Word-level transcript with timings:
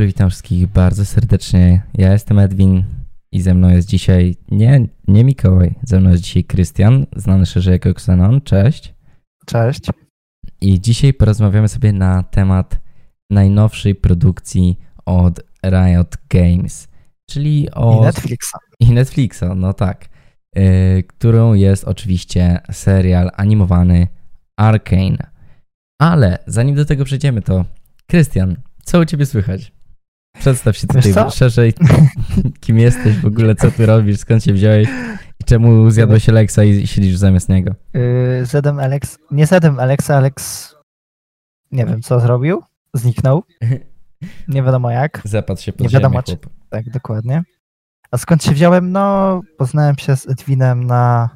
dobry, 0.00 0.06
witam 0.06 0.30
wszystkich 0.30 0.66
bardzo 0.66 1.04
serdecznie. 1.04 1.82
Ja 1.94 2.12
jestem 2.12 2.38
Edwin 2.38 2.84
i 3.32 3.40
ze 3.40 3.54
mną 3.54 3.68
jest 3.68 3.88
dzisiaj 3.88 4.36
nie, 4.50 4.86
nie 5.08 5.24
Mikołaj, 5.24 5.74
ze 5.82 6.00
mną 6.00 6.10
jest 6.10 6.22
dzisiaj 6.22 6.44
Krystian, 6.44 7.06
znany 7.16 7.46
szerzej 7.46 7.72
jako 7.72 7.88
Xenon. 7.88 8.40
Cześć. 8.40 8.94
Cześć. 9.46 9.80
I 10.60 10.80
dzisiaj 10.80 11.14
porozmawiamy 11.14 11.68
sobie 11.68 11.92
na 11.92 12.22
temat 12.22 12.80
najnowszej 13.30 13.94
produkcji 13.94 14.78
od 15.06 15.40
Riot 15.66 16.16
Games, 16.30 16.88
czyli 17.30 17.70
o... 17.70 17.98
I 17.98 18.04
Netflixa. 18.04 18.58
I 18.80 18.92
Netflixa, 18.92 19.44
no 19.56 19.72
tak. 19.72 20.08
Yy, 20.56 21.02
którą 21.02 21.54
jest 21.54 21.84
oczywiście 21.84 22.60
serial 22.70 23.30
animowany 23.36 24.08
Arcane. 24.56 25.30
Ale 25.98 26.38
zanim 26.46 26.74
do 26.74 26.84
tego 26.84 27.04
przejdziemy, 27.04 27.42
to 27.42 27.64
Krystian, 28.06 28.56
co 28.84 29.00
u 29.00 29.04
ciebie 29.04 29.26
słychać? 29.26 29.79
Przedstaw 30.38 30.76
się 30.76 30.86
tutaj 30.86 31.30
szerzej, 31.30 31.74
kim 32.60 32.78
jesteś 32.78 33.16
w 33.18 33.26
ogóle, 33.26 33.54
co 33.54 33.70
ty 33.70 33.86
robisz, 33.86 34.18
skąd 34.18 34.44
się 34.44 34.52
wziąłeś 34.52 34.88
i 35.40 35.44
czemu 35.44 35.90
zjadłeś 35.90 36.28
Alexa 36.28 36.64
i 36.64 36.86
siedzisz 36.86 37.16
zamiast 37.16 37.48
niego. 37.48 37.74
Yy, 37.94 38.46
Zedem 38.46 38.78
Alex, 38.78 39.18
nie 39.30 39.46
Zedem 39.46 39.80
Alexa, 39.80 40.16
Alex, 40.16 40.68
nie 41.72 41.86
wiem 41.86 42.02
co 42.02 42.20
zrobił, 42.20 42.62
zniknął, 42.94 43.42
nie 44.48 44.62
wiadomo 44.62 44.90
jak, 44.90 45.22
Zapadł 45.24 45.60
się 45.60 45.72
pod 45.72 45.80
Nie 45.80 45.88
ziemię, 45.88 46.00
wiadomo, 46.02 46.22
czy- 46.22 46.38
tak 46.70 46.90
dokładnie. 46.90 47.42
A 48.10 48.18
skąd 48.18 48.44
się 48.44 48.52
wziąłem? 48.52 48.92
No, 48.92 49.40
poznałem 49.58 49.98
się 49.98 50.16
z 50.16 50.28
Edwinem 50.28 50.84
na 50.86 51.30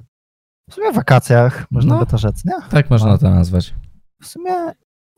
w 0.71 0.75
sumie 0.75 0.93
wakacjach, 0.93 1.67
można 1.71 1.95
No. 1.95 2.01
by 2.01 2.07
to 2.07 2.19
rzec, 2.19 2.45
nie? 2.45 2.53
Tak 2.71 2.91
można 2.91 3.19
to 3.19 3.31
nazwać. 3.31 3.75
W 4.23 4.27
sumie 4.27 4.53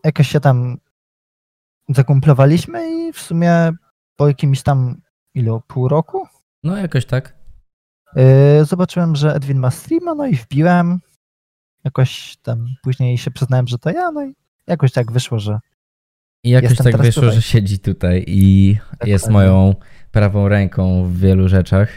jakoś 0.05 0.29
się 0.29 0.41
tam 0.41 0.77
zakumplowaliśmy 1.89 2.91
i 2.91 3.13
w 3.13 3.21
sumie 3.21 3.73
po 4.17 4.29
jakimś 4.29 4.63
tam, 4.63 5.01
ilu, 5.35 5.63
pół 5.67 5.89
roku 5.89 6.27
No 6.65 6.77
jakoś 6.77 7.07
tak. 7.07 7.37
Yy, 8.17 8.65
zobaczyłem, 8.65 9.17
że 9.17 9.35
Edwin 9.35 9.59
ma 9.59 9.71
streama, 9.71 10.15
no 10.15 10.27
i 10.27 10.35
wbiłem. 10.35 11.01
Jakoś 11.85 12.37
tam 12.43 12.67
później 12.83 13.19
się 13.19 13.31
przyznałem, 13.31 13.67
że 13.67 13.79
to 13.79 13.91
ja, 13.91 14.11
no 14.11 14.25
i 14.27 14.35
jakoś 14.67 14.93
tak 14.93 15.13
wyszło, 15.13 15.39
że 15.39 15.59
I 16.45 16.51
jakoś 16.51 16.71
Jestem 16.71 16.93
tak 16.93 17.03
wyszło, 17.03 17.23
tutaj. 17.23 17.37
że 17.37 17.43
siedzi 17.43 17.79
tutaj 17.79 18.25
i 18.27 18.69
jest 19.05 19.25
Dokładnie. 19.27 19.51
moją 19.51 19.75
prawą 20.11 20.49
ręką 20.49 21.05
w 21.05 21.19
wielu 21.19 21.49
rzeczach. 21.49 21.89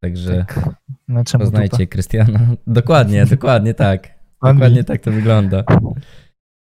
Także 0.00 0.44
tak, 0.48 0.70
no 1.08 1.22
poznajcie 1.38 1.86
Krystiana. 1.86 2.40
Dokładnie, 2.66 3.26
dokładnie 3.26 3.74
tak. 3.74 4.02
dupa? 4.02 4.52
Dokładnie 4.52 4.84
tak 4.84 5.00
to 5.00 5.10
wygląda. 5.10 5.64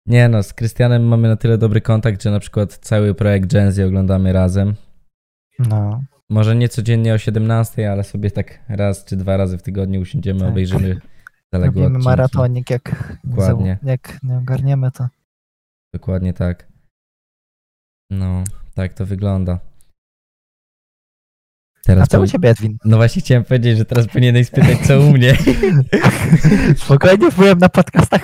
Nie 0.07 0.29
no, 0.29 0.43
z 0.43 0.53
Krystianem 0.53 1.07
mamy 1.07 1.27
na 1.27 1.35
tyle 1.35 1.57
dobry 1.57 1.81
kontakt, 1.81 2.23
że 2.23 2.31
na 2.31 2.39
przykład 2.39 2.77
cały 2.77 3.13
projekt 3.15 3.51
Gen 3.53 3.71
Z 3.71 3.79
oglądamy 3.79 4.33
razem. 4.33 4.75
No, 5.59 6.01
Może 6.29 6.55
nie 6.55 6.69
codziennie 6.69 7.13
o 7.13 7.17
17, 7.17 7.91
ale 7.91 8.03
sobie 8.03 8.31
tak 8.31 8.59
raz 8.69 9.05
czy 9.05 9.15
dwa 9.17 9.37
razy 9.37 9.57
w 9.57 9.61
tygodniu 9.61 10.01
usiądziemy, 10.01 10.39
Tak. 10.39 10.49
obejrzymy 10.49 10.99
zaległe 11.53 11.67
robimy 11.83 11.85
odcinki. 11.85 12.05
maratonik, 12.05 12.69
jak, 12.69 13.17
Dokładnie. 13.23 13.77
jak 13.83 14.23
nie 14.23 14.37
ogarniemy 14.37 14.91
to. 14.91 15.07
Dokładnie 15.93 16.33
tak. 16.33 16.67
No, 18.11 18.43
tak 18.75 18.93
to 18.93 19.05
wygląda. 19.05 19.59
A 21.87 21.91
Teraz 21.91 22.07
co 22.07 22.21
u 22.21 22.27
ciebie, 22.27 22.49
Edwin? 22.49 22.77
No 22.85 22.97
właśnie 22.97 23.21
chciałem 23.21 23.43
powiedzieć, 23.43 23.77
że 23.77 23.85
teraz 23.85 24.07
powinieneś 24.07 24.47
spytać, 24.47 24.77
co 24.79 24.99
u 24.99 25.11
mnie. 25.13 25.37
Spokojnie, 26.85 27.27
byłem 27.37 27.57
na 27.57 27.69
podcastach. 27.69 28.21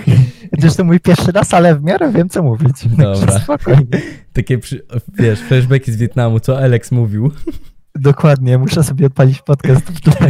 Zresztą 0.60 0.84
mój 0.84 1.00
pierwszy 1.00 1.32
raz, 1.32 1.54
ale 1.54 1.76
w 1.76 1.84
miarę 1.84 2.12
wiem, 2.12 2.30
co 2.30 2.44
mówić. 2.44 2.88
Dobra. 2.98 3.40
Spokojnie. 3.40 4.02
Takie, 4.34 4.58
przy... 4.58 4.86
wiesz, 5.14 5.42
flashbacki 5.42 5.92
z 5.92 5.98
Wietnamu, 5.98 6.40
co 6.40 6.58
Alex 6.58 6.92
mówił. 6.92 7.32
Dokładnie, 7.96 8.58
muszę 8.58 8.84
sobie 8.84 9.06
odpalić 9.06 9.42
podcast 9.42 9.82
w 9.82 10.02
tle. 10.02 10.30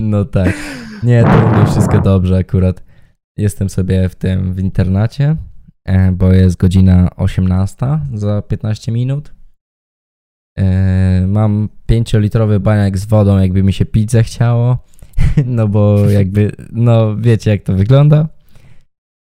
No 0.00 0.24
tak. 0.24 0.54
Nie, 1.02 1.24
to 1.24 1.46
u 1.46 1.56
mnie 1.56 1.66
wszystko 1.66 2.00
dobrze 2.00 2.36
akurat. 2.36 2.82
Jestem 3.36 3.70
sobie 3.70 4.08
w 4.08 4.14
tym 4.14 4.54
w 4.54 4.58
internacie, 4.58 5.36
e, 5.84 6.12
bo 6.12 6.32
jest 6.32 6.56
godzina 6.56 7.10
18 7.16 7.76
za 8.14 8.42
15 8.42 8.92
minut. 8.92 9.33
E, 10.58 11.26
Mam 11.26 11.68
5-litrowy 11.90 12.58
baniak 12.60 12.98
z 12.98 13.04
wodą, 13.06 13.38
jakby 13.38 13.62
mi 13.62 13.72
się 13.72 13.84
pić 13.84 14.10
zechciało. 14.10 14.78
No 15.46 15.68
bo 15.68 16.10
jakby, 16.10 16.52
no 16.72 17.16
wiecie 17.16 17.50
jak 17.50 17.62
to 17.62 17.72
wygląda. 17.74 18.28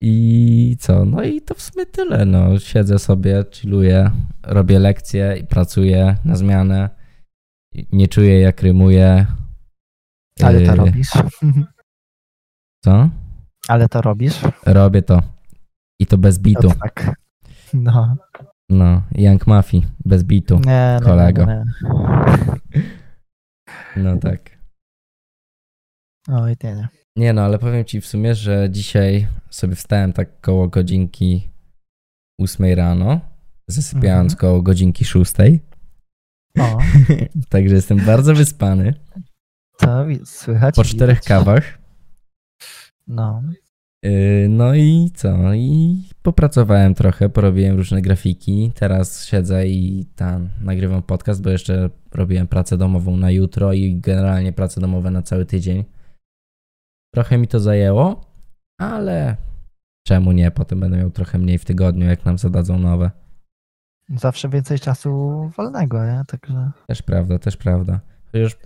I 0.01 0.77
co? 0.79 1.05
No 1.05 1.23
i 1.23 1.41
to 1.41 1.55
w 1.55 1.61
sumie 1.61 1.85
tyle. 1.85 2.25
No, 2.25 2.59
siedzę 2.59 2.99
sobie, 2.99 3.43
chilluję, 3.51 4.11
robię 4.43 4.79
lekcje 4.79 5.37
i 5.41 5.43
pracuję 5.47 6.15
na 6.25 6.35
zmianę. 6.35 6.89
Nie 7.91 8.07
czuję 8.07 8.39
jak 8.39 8.61
rymuję. 8.61 9.25
Ale 10.43 10.61
to 10.61 10.71
Yy, 10.71 10.75
robisz. 10.75 11.09
Co? 12.85 13.09
Ale 13.67 13.89
to 13.89 14.01
robisz. 14.01 14.41
Robię 14.65 15.01
to. 15.01 15.21
I 15.99 16.05
to 16.05 16.17
bez 16.17 16.39
bitu. 16.39 16.69
To 16.69 16.75
tak. 16.75 17.15
No. 17.73 18.15
No, 18.69 19.01
Young 19.15 19.47
Mafia, 19.47 19.79
bez 20.05 20.23
bitu. 20.23 20.55
Nie, 20.55 20.97
nie, 20.99 21.05
kolego. 21.05 21.45
Nie, 21.45 21.63
nie. 21.83 22.81
No 23.97 24.17
tak. 24.17 24.57
Oj, 26.27 26.55
nie, 26.63 26.75
nie. 26.75 26.87
Nie 27.15 27.33
no, 27.33 27.41
ale 27.41 27.59
powiem 27.59 27.85
ci 27.85 28.01
w 28.01 28.07
sumie, 28.07 28.35
że 28.35 28.67
dzisiaj 28.71 29.27
sobie 29.49 29.75
wstałem 29.75 30.13
tak 30.13 30.41
koło 30.41 30.67
godzinki 30.67 31.49
8 32.39 32.73
rano, 32.75 33.19
zasypiając 33.67 34.33
Mhm. 34.33 34.39
koło 34.39 34.61
godzinki 34.61 35.05
6. 35.05 35.33
O, 36.59 36.77
Także 37.49 37.75
jestem 37.75 38.05
bardzo 38.05 38.33
wyspany. 38.35 38.93
to 39.79 40.05
słychać. 40.25 40.75
Po 40.75 40.83
czterech 40.83 41.15
widać. 41.17 41.27
kawach. 41.27 41.77
No. 43.07 43.41
Yy, 44.05 44.49
No 44.49 44.75
i 44.75 45.11
co? 45.13 45.53
I 45.53 45.97
popracowałem 46.21 46.93
trochę, 46.93 47.29
porobiłem 47.29 47.77
różne 47.77 48.01
grafiki. 48.01 48.71
Teraz 48.75 49.25
siedzę 49.25 49.67
i 49.67 50.05
tam 50.15 50.49
nagrywam 50.61 51.03
podcast, 51.03 51.43
bo 51.43 51.49
jeszcze 51.49 51.89
robiłem 52.13 52.47
pracę 52.47 52.77
domową 52.77 53.17
na 53.17 53.31
jutro 53.31 53.73
i 53.73 53.95
generalnie 53.99 54.53
pracę 54.53 54.81
domową 54.81 55.11
na 55.11 55.21
cały 55.21 55.45
tydzień. 55.45 55.83
Trochę 57.13 57.37
mi 57.37 57.47
to 57.47 57.59
zajęło, 57.59 58.21
ale 58.79 59.35
czemu 60.07 60.31
nie? 60.31 60.51
Potem 60.51 60.79
będę 60.79 60.97
miał 60.97 61.09
trochę 61.11 61.37
mniej 61.37 61.57
w 61.57 61.65
tygodniu, 61.65 62.05
jak 62.07 62.25
nam 62.25 62.37
zadadzą 62.37 62.79
nowe. 62.79 63.11
Zawsze 64.09 64.49
więcej 64.49 64.79
czasu 64.79 65.11
wolnego, 65.57 66.05
nie? 66.05 66.21
Także 66.27 66.71
Też 66.87 67.01
prawda, 67.01 67.39
też 67.39 67.57
prawda. 67.57 67.99
Chociaż 68.31 68.57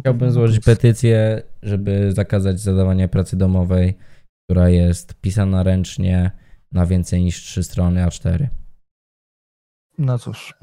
Chciałbym 0.00 0.30
złożyć 0.30 0.64
petycję, 0.64 1.42
żeby 1.62 2.12
zakazać 2.12 2.60
zadawania 2.60 3.08
pracy 3.08 3.36
domowej, 3.36 3.98
która 4.50 4.68
jest 4.68 5.14
pisana 5.14 5.62
ręcznie 5.62 6.30
na 6.72 6.86
więcej 6.86 7.24
niż 7.24 7.42
3 7.42 7.62
strony 7.62 8.06
A4. 8.06 8.46
No 9.98 10.18
cóż. 10.18 10.54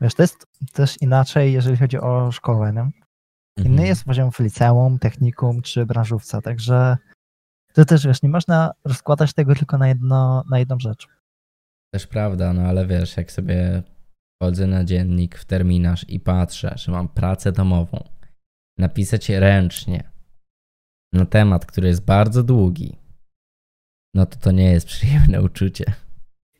Wiesz, 0.00 0.14
to 0.14 0.22
jest 0.22 0.46
też 0.72 1.02
inaczej, 1.02 1.52
jeżeli 1.52 1.76
chodzi 1.76 1.98
o 1.98 2.32
szkołę, 2.32 2.72
nie? 2.72 2.90
Inny 3.58 3.68
Mhm. 3.70 3.88
jest 3.88 4.04
poziom 4.04 4.32
w 4.32 4.38
liceum, 4.40 4.98
technikum 4.98 5.62
czy 5.62 5.86
branżówce, 5.86 6.42
także 6.42 6.96
to 7.74 7.84
też, 7.84 8.06
wiesz, 8.06 8.22
nie 8.22 8.28
można 8.28 8.72
rozkładać 8.84 9.32
tego 9.32 9.54
tylko 9.54 9.78
na, 9.78 9.88
jedno, 9.88 10.44
na 10.50 10.58
jedną 10.58 10.78
rzecz. 10.78 11.08
Też 11.94 12.06
prawda, 12.06 12.52
no 12.52 12.62
ale 12.62 12.86
wiesz, 12.86 13.16
jak 13.16 13.32
sobie 13.32 13.82
wchodzę 14.42 14.66
na 14.66 14.84
dziennik 14.84 15.38
w 15.38 15.44
terminarz 15.44 16.08
i 16.08 16.20
patrzę, 16.20 16.74
że 16.76 16.92
mam 16.92 17.08
pracę 17.08 17.52
domową, 17.52 18.08
napisać 18.78 19.28
ręcznie 19.28 20.11
na 21.12 21.26
temat, 21.26 21.66
który 21.66 21.88
jest 21.88 22.04
bardzo 22.04 22.42
długi, 22.42 22.96
no 24.14 24.26
to 24.26 24.36
to 24.38 24.50
nie 24.50 24.72
jest 24.72 24.86
przyjemne 24.92 25.42
uczucie. 25.42 25.84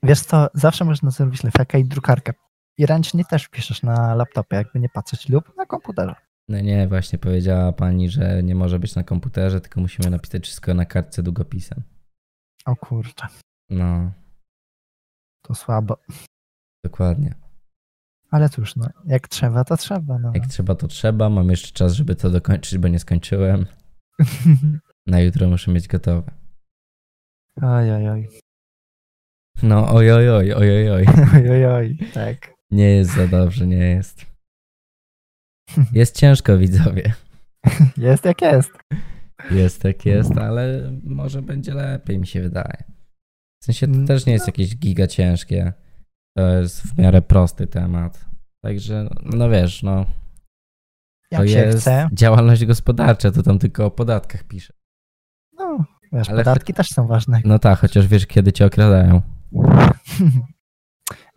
Wiesz 0.03 0.21
co, 0.21 0.49
zawsze 0.55 0.85
można 0.85 1.11
zrobić 1.11 1.43
lefekę 1.45 1.81
i 1.81 1.85
drukarkę. 1.85 2.33
I 2.79 2.87
ręcznie 2.87 3.25
też 3.25 3.49
piszesz 3.49 3.83
na 3.83 4.15
laptopie, 4.15 4.57
jakby 4.57 4.81
nie 4.81 4.89
patrzeć, 4.89 5.29
lub 5.29 5.57
na 5.57 5.67
komputerze. 5.67 6.15
No 6.49 6.61
nie, 6.61 6.89
właśnie 6.89 7.19
powiedziała 7.19 7.73
pani, 7.73 8.11
że 8.11 8.43
nie 8.43 8.55
może 8.55 8.79
być 8.79 8.95
na 8.95 9.03
komputerze, 9.05 9.61
tylko 9.61 9.81
musimy 9.81 10.11
napisać 10.11 10.45
wszystko 10.45 10.75
na 10.75 10.85
kartce 10.85 11.23
długopisem. 11.23 11.83
O 12.65 12.77
kurczę, 12.77 13.27
No, 13.71 14.13
to 15.43 15.55
słabo. 15.55 15.97
dokładnie. 16.85 17.35
Ale 18.31 18.49
cóż, 18.49 18.77
no, 18.77 18.87
jak 19.05 19.29
trzeba, 19.29 19.65
to 19.65 19.77
trzeba. 19.77 20.19
No. 20.19 20.33
Jak 20.35 20.47
trzeba, 20.47 20.75
to 20.75 20.89
trzeba. 20.89 21.29
Mam 21.31 21.51
jeszcze 21.51 21.73
czas, 21.73 21.93
żeby 21.93 22.17
to 22.17 22.31
dokończyć, 22.31 22.79
bo 22.79 22.89
nie 22.89 22.99
skończyłem. 22.99 23.67
Na 25.07 25.21
jutro 25.21 25.49
muszę 25.49 25.71
mieć 25.71 25.89
gotowe. 25.89 26.31
oj, 27.63 27.93
oj, 27.93 28.09
oj. 28.09 28.29
No, 29.63 29.95
oj, 29.95 30.13
oj, 30.13 30.31
oj, 30.31 30.53
oj, 30.53 30.71
oj, 30.71 30.91
oj. 30.91 31.05
oj, 31.35 31.51
oj, 31.51 31.67
oj. 31.67 31.99
Tak. 32.15 32.55
Nie 32.71 32.91
jest 32.91 33.15
za 33.15 33.27
dobrze, 33.29 33.67
nie 33.67 33.77
jest. 33.77 34.27
Jest 35.93 36.17
ciężko, 36.17 36.59
widzowie. 36.59 37.13
Jest 37.97 38.25
jak 38.25 38.43
jest. 38.43 38.71
Jest 39.51 39.85
jak 39.85 40.07
jest, 40.07 40.39
ale 40.39 40.93
może 41.05 41.43
będzie 41.43 41.75
lepiej, 41.75 42.19
mi 42.19 42.27
się 42.27 42.41
wydaje. 42.41 42.85
W 43.63 43.65
sensie 43.65 43.87
to 43.87 44.07
też 44.07 44.27
nie 44.27 44.33
jest 44.33 44.47
jakieś 44.47 44.77
giga 44.77 45.07
ciężkie. 45.07 45.73
to 46.37 46.49
jest 46.49 46.83
w 46.83 46.99
miarę 46.99 47.23
prosty 47.23 47.67
temat. 47.67 48.25
Także, 48.65 49.09
no 49.25 49.51
wiesz, 49.51 49.83
no 49.83 50.07
Jak 51.33 51.49
się 51.49 51.71
chce. 51.79 52.09
działalność 52.13 52.65
gospodarcza, 52.65 53.31
to 53.31 53.43
tam 53.43 53.59
tylko 53.59 53.87
o 53.87 53.91
podatkach 53.91 54.45
pisze. 54.45 54.73
No, 55.59 55.85
wiesz, 56.13 56.29
Ale 56.29 56.45
podatki 56.45 56.75
też 56.75 56.89
są 56.89 57.07
ważne. 57.07 57.41
No 57.45 57.59
tak, 57.59 57.79
chociaż 57.79 58.07
wiesz, 58.07 58.27
kiedy 58.27 58.53
cię 58.53 58.67
okradają. 58.67 59.23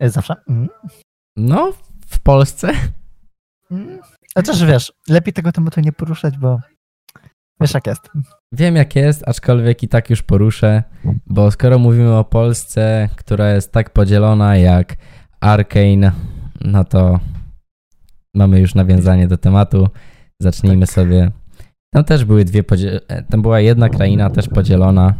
Zawsze. 0.00 0.34
Mm. 0.48 0.68
No, 1.36 1.72
w 2.06 2.18
Polsce 2.18 2.72
Mm. 3.70 3.98
Chociaż 4.34 4.64
wiesz, 4.64 4.92
lepiej 5.08 5.32
tego 5.32 5.52
tematu 5.52 5.80
nie 5.80 5.92
poruszać, 5.92 6.38
bo 6.38 6.60
wiesz 7.60 7.74
jak 7.74 7.86
jest. 7.86 8.10
wiem 8.52 8.76
jak 8.76 8.96
jest, 8.96 9.28
aczkolwiek 9.28 9.82
i 9.82 9.88
tak 9.88 10.10
już 10.10 10.22
poruszę, 10.22 10.82
bo 11.26 11.50
skoro 11.50 11.78
mówimy 11.78 12.16
o 12.16 12.24
Polsce, 12.24 13.08
która 13.16 13.50
jest 13.50 13.72
tak 13.72 13.90
podzielona 13.90 14.56
jak 14.56 14.96
Arkane, 15.40 16.12
no 16.60 16.84
to 16.84 17.20
mamy 18.36 18.60
już 18.60 18.74
nawiązanie 18.74 19.28
do 19.28 19.38
tematu. 19.38 19.88
Zacznijmy 20.42 20.86
Tak. 20.86 20.94
sobie. 20.94 21.30
Tam 21.94 22.04
też 22.04 22.24
były 22.24 22.44
dwie 22.44 22.62
podziel... 22.62 23.00
Tam 23.30 23.42
była 23.42 23.60
jedna 23.60 23.88
kraina 23.88 24.30
też 24.30 24.48
podzielona 24.48 25.14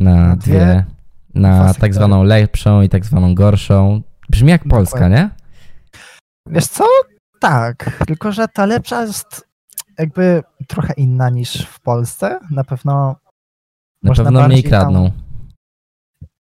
na 0.00 0.36
dwie- 0.36 0.84
na 1.34 1.74
tak 1.74 1.94
zwaną 1.94 2.22
lepszą 2.22 2.82
i 2.82 2.88
tak 2.88 3.04
zwaną 3.06 3.34
gorszą. 3.34 4.02
Brzmi 4.30 4.50
jak 4.50 4.64
Polska, 4.68 4.96
Dokładnie. 4.98 5.16
nie? 5.16 5.30
Wiesz 6.54 6.66
co? 6.66 6.84
Tak, 7.40 8.04
tylko 8.06 8.32
że 8.32 8.48
ta 8.48 8.66
lepsza 8.66 9.02
jest 9.02 9.48
jakby 9.98 10.42
trochę 10.68 10.92
inna 10.96 11.30
niż 11.30 11.66
w 11.66 11.80
Polsce. 11.80 12.40
Na 12.50 12.64
pewno 12.64 13.16
Na 14.02 14.14
pewno 14.14 14.30
mniej 14.30 14.42
bardziej 14.42 14.62
tam- 14.62 14.70
kradną. 14.70 15.10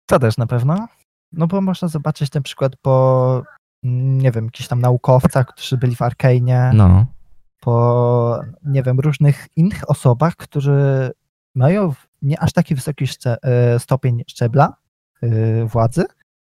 to 0.06 0.19
też 0.19 0.37
na 0.37 0.46
pewno. 0.46 0.88
No 1.32 1.46
bo 1.46 1.61
można 1.61 1.88
zobaczyć 1.88 2.32
na 2.32 2.40
przykład 2.40 2.76
po, 2.82 3.43
nie 3.82 4.31
wiem, 4.31 4.44
jakichś 4.44 4.69
tam 4.69 4.81
naukowcach, 4.81 5.46
którzy 5.46 5.76
byli 5.76 5.96
w 5.96 6.00
Arkane'ie, 6.00 6.75
No, 6.75 7.06
po, 7.61 8.40
nie 8.64 8.82
wiem, 8.82 9.00
różnych 9.00 9.49
innych 9.56 9.90
osobach, 9.90 10.37
którzy 10.37 11.11
mają 11.55 11.93
nie 12.23 12.40
aż 12.40 12.52
taki 12.52 12.75
wysoki 12.75 13.06
szcze, 13.06 13.37
e, 13.43 13.79
stopień 13.79 14.23
szczebla 14.26 14.76
e, 15.23 15.64
władzy, 15.64 16.05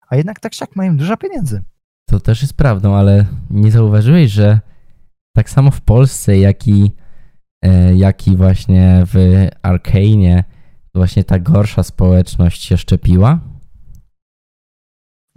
a 0.10 0.16
jednak 0.16 0.40
tak 0.40 0.62
jak 0.62 0.76
mają 0.76 0.98
dużo 0.98 1.18
pieniędzy. 1.18 1.64
to 2.10 2.20
też 2.20 2.42
jest 2.42 2.54
prawdą, 2.54 2.96
ale 2.96 3.26
nie 3.50 3.72
zauważyłeś, 3.72 4.32
że 4.32 4.60
tak 5.36 5.50
samo 5.50 5.72
w 5.72 5.82
Polsce, 5.82 6.38
jak 6.38 6.68
i, 6.68 6.92
e, 7.62 7.96
jak 7.96 8.28
i 8.28 8.38
właśnie 8.38 9.04
w 9.06 9.48
Arkane'ie 9.64 10.44
właśnie 10.96 11.24
ta 11.24 11.40
gorsza 11.40 11.84
społeczność 11.84 12.64
się 12.64 12.78
szczepiła? 12.78 13.40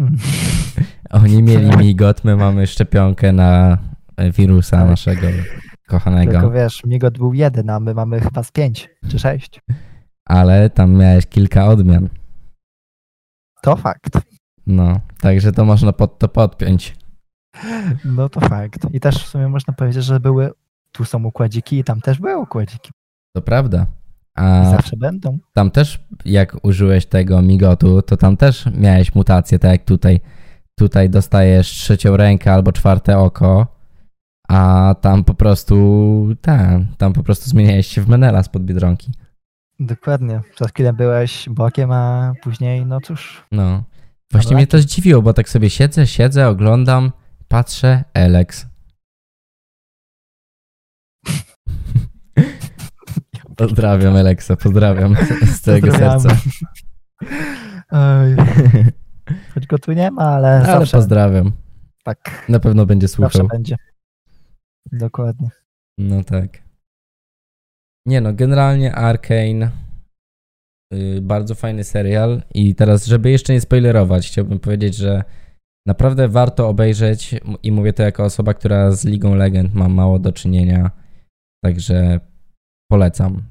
Mm. 0.01 0.19
Oni 1.11 1.43
mieli 1.43 1.77
migot, 1.77 2.25
my 2.25 2.37
mamy 2.37 2.67
szczepionkę 2.67 3.33
na 3.33 3.79
wirusa 4.33 4.77
Tak. 4.77 4.89
naszego 4.89 5.27
kochanego. 5.89 6.33
Tylko 6.33 6.51
wiesz, 6.51 6.85
Migot 6.85 7.19
był 7.19 7.35
jeden, 7.35 7.71
a 7.71 7.81
my 7.81 7.95
mamy 7.95 8.21
chyba 8.21 8.43
z 8.43 8.53
pięć 8.53 8.89
czy 9.09 9.19
sześć. 9.19 9.61
Ale 10.25 10.71
tam 10.71 10.93
miałeś 10.93 11.27
kilka 11.27 11.67
odmian. 11.67 12.09
To 13.63 13.77
fakt. 13.77 14.19
No, 14.67 15.01
także 15.21 15.53
to 15.53 15.65
można 15.65 15.93
pod 15.93 16.19
to 16.19 16.29
podpiąć. 16.29 16.97
No 18.05 18.29
to 18.29 18.41
fakt. 18.41 18.87
I 18.95 19.01
też 19.01 19.25
w 19.25 19.27
sumie 19.29 19.49
można 19.49 19.75
powiedzieć, 19.75 20.05
że 20.05 20.21
były, 20.21 20.51
tu 20.93 21.05
są 21.05 21.25
układziki 21.25 21.79
i 21.79 21.85
tam 21.85 22.01
też 22.01 22.19
były 22.19 22.37
układziki. 22.37 22.91
To 23.33 23.43
prawda. 23.43 23.87
A 24.35 24.65
zawsze 24.71 24.97
będą. 24.97 25.39
tam 25.53 25.71
też, 25.71 26.05
jak 26.25 26.57
użyłeś 26.65 27.07
tego 27.07 27.43
migotu, 27.43 28.03
to 28.03 28.17
tam 28.17 28.37
też 28.37 28.67
miałeś 28.75 29.15
mutację, 29.15 29.59
tak 29.59 29.71
jak 29.71 29.85
tutaj. 29.85 30.21
Tutaj 30.79 31.11
dostajesz 31.11 31.69
trzecią 31.69 32.17
rękę 32.17 32.53
albo 32.53 32.73
czwarte 32.73 33.19
oko, 33.19 33.67
a 34.49 34.95
tam 35.01 35.25
po 35.25 35.35
prostu, 35.35 36.29
tam, 36.41 36.87
tam 36.99 37.13
po 37.13 37.23
prostu 37.23 37.51
zmieniałeś 37.51 37.87
się 37.87 38.03
w 38.03 38.09
Menela 38.09 38.43
spod 38.43 38.63
Biedronki. 38.65 39.13
Dokładnie. 39.81 40.41
Przez 40.55 40.69
chwilę 40.73 40.93
byłeś 40.93 41.49
bokiem, 41.49 41.93
a 41.93 42.33
później, 42.43 42.87
no 42.87 43.01
cóż. 43.01 43.45
No. 43.53 43.85
Właśnie 44.33 44.49
Dobra. 44.49 44.57
mnie 44.57 44.67
to 44.67 44.79
zdziwiło, 44.79 45.23
bo 45.23 45.33
tak 45.33 45.49
sobie 45.49 45.71
siedzę, 45.71 46.07
siedzę, 46.07 46.49
oglądam, 46.49 47.13
patrzę, 47.49 48.05
Alex. 48.15 48.67
Pozdrawiam 53.57 54.17
Alexa, 54.17 54.57
pozdrawiam 54.57 55.17
z 55.47 55.61
całego 55.61 55.93
serca. 55.93 56.29
Oj, 57.91 58.37
choć 59.55 59.67
go 59.67 59.79
tu 59.79 59.93
nie 59.93 60.11
ma, 60.11 60.23
ale, 60.23 60.49
Ale 60.57 60.67
zawsze, 60.67 60.97
pozdrawiam. 60.97 61.53
tak, 62.05 62.47
Na 62.49 62.61
pewno 62.61 62.87
będzie 62.87 63.09
zawsze 63.09 63.31
słuchał. 63.31 63.49
będzie. 63.49 63.77
Dokładnie. 64.93 65.49
No 65.99 66.25
tak. 66.25 66.63
Nie 68.07 68.21
no, 68.21 68.33
generalnie 68.33 68.95
Arkane 68.95 69.71
y, 70.95 71.21
bardzo 71.23 71.55
fajny 71.55 71.85
serial 71.85 72.43
i 72.55 72.75
teraz, 72.75 73.07
żeby 73.07 73.31
jeszcze 73.31 73.53
nie 73.53 73.61
spoilerować, 73.61 74.27
chciałbym 74.29 74.59
powiedzieć, 74.61 74.97
że 74.97 75.25
naprawdę 75.87 76.29
warto 76.29 76.69
obejrzeć 76.69 77.35
i 77.63 77.73
mówię 77.73 77.93
to 77.93 78.03
jako 78.03 78.25
osoba, 78.25 78.55
która 78.55 78.91
z 78.91 79.05
Ligą 79.05 79.35
Legend 79.35 79.75
ma 79.75 79.89
mało 79.89 80.19
do 80.19 80.33
czynienia, 80.33 80.91
także 81.65 82.21
polecam. 82.91 83.43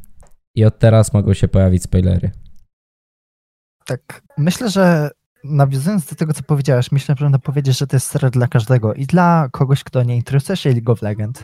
I 0.58 0.66
od 0.66 0.80
teraz 0.80 1.14
mogą 1.14 1.34
się 1.34 1.48
pojawić 1.48 1.84
spoilery. 1.84 2.32
Tak, 3.86 4.22
myślę, 4.38 4.70
że 4.70 5.10
nawiązując 5.50 6.06
do 6.06 6.16
tego, 6.16 6.34
co 6.34 6.44
powiedziałeś, 6.44 6.92
myślę, 6.92 7.16
że 7.20 7.26
można 7.26 7.40
powiedzieć, 7.40 7.78
że 7.78 7.88
to 7.88 7.96
jest 7.96 8.08
serial 8.08 8.32
dla 8.32 8.48
każdego. 8.48 8.94
I 8.94 9.06
dla 9.06 9.50
kogoś, 9.52 9.84
kto 9.84 10.04
nie 10.04 10.16
interesuje 10.16 10.58
się 10.58 10.70
League 10.70 10.92
of 10.92 11.02
Legends. 11.02 11.44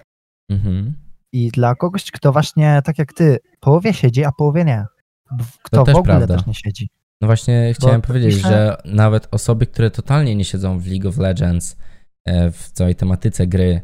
Mhm. 0.49 0.93
I 1.33 1.49
dla 1.51 1.75
kogoś, 1.75 2.11
kto 2.11 2.31
właśnie, 2.31 2.81
tak 2.85 2.99
jak 2.99 3.13
ty, 3.13 3.39
połowie 3.59 3.93
siedzi, 3.93 4.25
a 4.25 4.31
połowie 4.31 4.65
nie. 4.65 4.85
Kto 5.63 5.85
w 5.85 5.89
ogóle 5.89 6.03
prawda. 6.03 6.37
też 6.37 6.45
nie 6.45 6.53
siedzi. 6.53 6.89
No 7.21 7.27
właśnie 7.27 7.73
chciałem 7.75 8.01
powiedzieć, 8.01 8.35
myślę- 8.35 8.49
że 8.51 8.77
nawet 8.85 9.27
osoby, 9.31 9.67
które 9.67 9.91
totalnie 9.91 10.35
nie 10.35 10.45
siedzą 10.45 10.79
w 10.79 10.87
League 10.87 11.09
of 11.09 11.17
Legends, 11.17 11.77
e, 12.25 12.51
w 12.51 12.71
całej 12.71 12.95
tematyce 12.95 13.47
gry, 13.47 13.81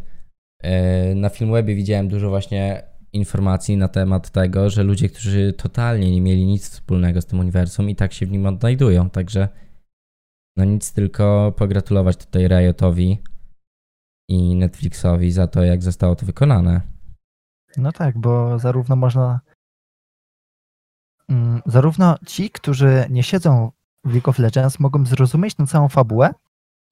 e, 0.63 1.15
na 1.15 1.29
Filmwebie 1.29 1.75
widziałem 1.75 2.07
dużo 2.07 2.29
właśnie 2.29 2.83
informacji 3.13 3.77
na 3.77 3.87
temat 3.87 4.29
tego, 4.29 4.69
że 4.69 4.83
ludzie, 4.83 5.09
którzy 5.09 5.53
totalnie 5.53 6.11
nie 6.11 6.21
mieli 6.21 6.45
nic 6.45 6.69
wspólnego 6.69 7.21
z 7.21 7.25
tym 7.25 7.39
uniwersum 7.39 7.89
i 7.89 7.95
tak 7.95 8.13
się 8.13 8.25
w 8.25 8.31
nim 8.31 8.45
odnajdują, 8.45 9.09
także 9.09 9.47
no 10.57 10.65
nic 10.65 10.93
tylko 10.93 11.53
pogratulować 11.57 12.17
tutaj 12.17 12.47
Riotowi 12.47 13.23
i 14.29 14.55
Netflixowi 14.55 15.31
za 15.31 15.47
to, 15.47 15.63
jak 15.63 15.83
zostało 15.83 16.15
to 16.15 16.25
wykonane. 16.25 16.81
No 17.77 17.91
tak, 17.91 18.17
bo 18.17 18.59
zarówno 18.59 18.95
można. 18.95 19.39
Mm, 21.29 21.61
zarówno 21.65 22.17
ci, 22.25 22.49
którzy 22.49 23.05
nie 23.09 23.23
siedzą 23.23 23.71
w 24.03 24.11
League 24.11 24.29
of 24.29 24.39
Legends, 24.39 24.79
mogą 24.79 25.05
zrozumieć 25.05 25.55
tę 25.55 25.67
całą 25.67 25.89
fabułę, 25.89 26.33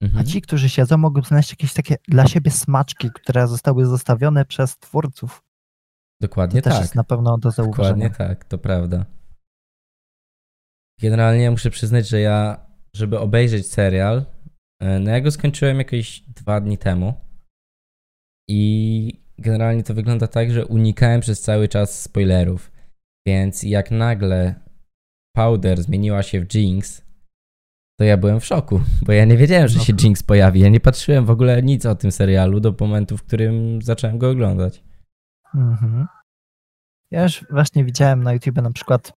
a 0.01 0.05
Mhm. 0.05 0.25
ci, 0.25 0.41
którzy 0.41 0.69
siedzą, 0.69 0.97
mogą 0.97 1.21
znaleźć 1.21 1.49
jakieś 1.51 1.73
takie 1.73 1.97
dla 2.07 2.27
siebie 2.27 2.51
smaczki, 2.51 3.11
które 3.11 3.47
zostały 3.47 3.85
zostawione 3.85 4.45
przez 4.45 4.77
twórców. 4.77 5.43
Dokładnie 6.21 6.61
to 6.61 6.69
tak. 6.69 6.81
jest 6.81 6.95
na 6.95 7.03
pewno 7.03 7.37
do 7.37 7.51
zauważenia. 7.51 8.09
Dokładnie 8.09 8.09
tak, 8.09 8.45
to 8.45 8.57
prawda. 8.57 9.05
Generalnie 11.01 11.51
muszę 11.51 11.69
przyznać, 11.69 12.07
że 12.07 12.19
ja, 12.19 12.65
żeby 12.95 13.19
obejrzeć 13.19 13.67
serial, 13.67 14.25
e, 14.81 14.99
no 14.99 15.11
ja 15.11 15.21
go 15.21 15.31
skończyłem 15.31 15.77
jakieś 15.77 16.19
dwa 16.19 16.61
dni 16.61 16.77
temu 16.77 17.13
i 18.49 19.21
generalnie 19.37 19.83
to 19.83 19.93
wygląda 19.93 20.27
tak, 20.27 20.51
że 20.51 20.65
unikałem 20.65 21.21
przez 21.21 21.41
cały 21.41 21.67
czas 21.67 22.01
spoilerów, 22.01 22.71
więc 23.27 23.63
jak 23.63 23.91
nagle 23.91 24.55
Powder 25.35 25.83
zmieniła 25.83 26.23
się 26.23 26.39
w 26.45 26.53
Jinx, 26.53 27.05
to 27.99 28.05
ja 28.05 28.17
byłem 28.17 28.39
w 28.39 28.45
szoku, 28.45 28.81
bo 29.05 29.11
ja 29.11 29.25
nie 29.25 29.37
wiedziałem, 29.37 29.67
że 29.67 29.77
No. 29.77 29.83
się 29.83 29.93
Jinx 30.03 30.23
pojawi. 30.23 30.59
Ja 30.59 30.69
nie 30.69 30.79
patrzyłem 30.79 31.25
w 31.25 31.29
ogóle 31.29 31.63
nic 31.63 31.85
o 31.85 31.95
tym 31.95 32.11
serialu 32.11 32.59
do 32.59 32.75
momentu, 32.79 33.17
w 33.17 33.23
którym 33.23 33.81
zacząłem 33.81 34.17
go 34.17 34.29
oglądać. 34.29 34.83
Mhm. 35.55 36.07
Ja 37.11 37.23
już 37.23 37.45
właśnie 37.49 37.85
widziałem 37.85 38.23
na 38.23 38.33
YouTube 38.33 38.55
na 38.61 38.71
przykład 38.71 39.13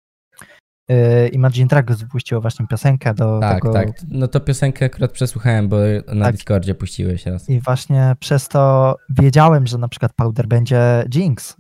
Imagine 1.33 1.67
Dragons 1.67 2.01
wypuściło 2.01 2.41
właśnie 2.41 2.67
piosenkę 2.67 3.15
do 3.15 3.39
Tak, 3.41 3.55
tego 3.55 3.73
tak. 3.73 3.89
No 4.09 4.29
to 4.29 4.41
piosenkę 4.41 4.85
akurat 4.85 5.13
przesłuchałem, 5.13 5.69
bo 5.69 5.77
na 6.15 6.25
Tak. 6.25 6.35
Discordzie 6.35 6.75
puściłeś 6.75 7.27
raz. 7.27 7.49
i 7.51 7.61
właśnie 7.61 8.17
przez 8.21 8.49
to 8.49 8.97
wiedziałem, 9.11 9.67
że 9.67 9.79
na 9.79 9.89
przykład 9.89 10.13
Powder 10.13 10.47
będzie 10.49 11.05
Jinx. 11.15 11.57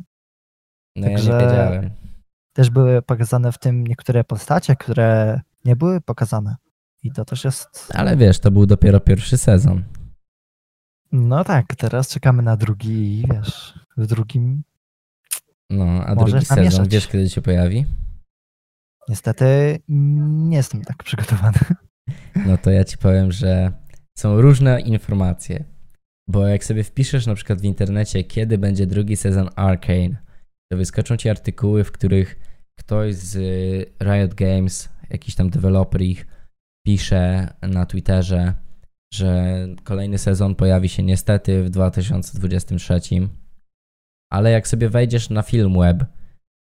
No 0.97 1.09
ja 1.09 1.17
Także- 1.17 1.33
nie 1.33 1.39
wiedziałem. 1.47 1.91
Też 2.53 2.71
były 2.71 3.03
pokazane 3.03 3.53
w 3.53 3.59
tym 3.59 3.87
niektóre 3.87 4.25
postacie, 4.25 4.77
które 4.77 5.41
nie 5.65 5.77
były 5.77 6.01
pokazane. 6.01 6.57
I 7.03 7.13
to 7.13 7.25
też 7.25 7.45
jest. 7.45 7.93
Ale 7.95 8.17
wiesz, 8.17 8.39
to 8.39 8.51
był 8.51 8.67
dopiero 8.67 9.01
pierwszy 9.01 9.39
sezon. 9.39 9.85
No 11.13 11.45
tak, 11.45 11.75
teraz 11.77 12.09
czekamy 12.09 12.43
na 12.43 12.57
drugi, 12.57 13.25
wiesz, 13.33 13.75
w 13.97 14.07
drugim. 14.07 14.63
No, 15.71 15.85
a 16.07 16.15
drugi 16.17 16.33
sezon, 16.41 16.57
namieszać. 16.57 16.89
wiesz 16.89 17.09
kiedy 17.09 17.29
się 17.29 17.43
pojawi? 17.43 17.87
Niestety 19.09 19.79
nie 19.89 20.57
jestem 20.57 20.85
tak 20.85 21.03
przygotowany. 21.03 21.59
No 22.47 22.59
to 22.59 22.71
ja 22.71 22.85
ci 22.85 22.99
powiem, 22.99 23.33
że 23.33 23.73
są 24.19 24.41
różne 24.41 24.81
informacje. 24.81 25.65
Bo 26.29 26.47
jak 26.47 26.65
sobie 26.65 26.85
wpiszesz 26.85 27.27
na 27.27 27.35
przykład 27.35 27.61
w 27.61 27.65
internecie, 27.65 28.25
kiedy 28.25 28.59
będzie 28.59 28.87
drugi 28.87 29.17
sezon 29.17 29.49
Arcane, 29.57 30.17
to 30.73 30.79
wyskoczą 30.79 31.17
ci 31.17 31.29
artykuły, 31.29 31.85
w 31.85 31.93
których 31.93 32.39
ktoś 32.79 33.15
z 33.15 33.37
Riot 34.03 34.35
Games, 34.35 34.89
jakiś 35.11 35.35
tam 35.35 35.51
deweloper 35.51 36.03
ich, 36.03 36.27
pisze 36.87 37.55
na 37.63 37.87
Twitterze, 37.87 38.55
że 39.15 39.59
kolejny 39.85 40.19
sezon 40.19 40.55
pojawi 40.55 40.89
się 40.89 41.03
niestety 41.03 41.65
w 41.65 41.71
2023. 41.71 43.01
Ale 44.33 44.51
jak 44.51 44.69
sobie 44.69 44.89
wejdziesz 44.89 45.31
na 45.31 45.43
Filmweb, 45.43 46.05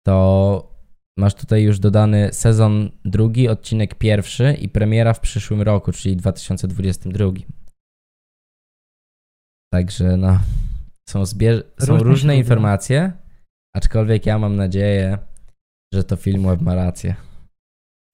to 0.06 0.73
masz 1.17 1.36
tutaj 1.36 1.63
już 1.63 1.79
dodany 1.79 2.34
sezon 2.34 2.91
drugi, 3.05 3.48
odcinek 3.48 3.96
pierwszy 3.96 4.53
i 4.53 4.70
premiera 4.70 5.13
w 5.13 5.20
przyszłym 5.20 5.62
roku, 5.62 5.91
czyli 5.91 6.15
2022. 6.15 7.25
Także 9.74 10.17
no, 10.17 10.39
są, 11.10 11.25
są 11.25 11.38
różne, 11.79 11.98
różne 11.98 12.38
informacje, 12.38 13.12
aczkolwiek 13.75 14.25
ja 14.25 14.39
mam 14.39 14.55
nadzieję, 14.55 15.17
że 15.93 16.03
to 16.03 16.15
Filmweb 16.15 16.62
ma 16.62 16.75
rację. 16.75 17.15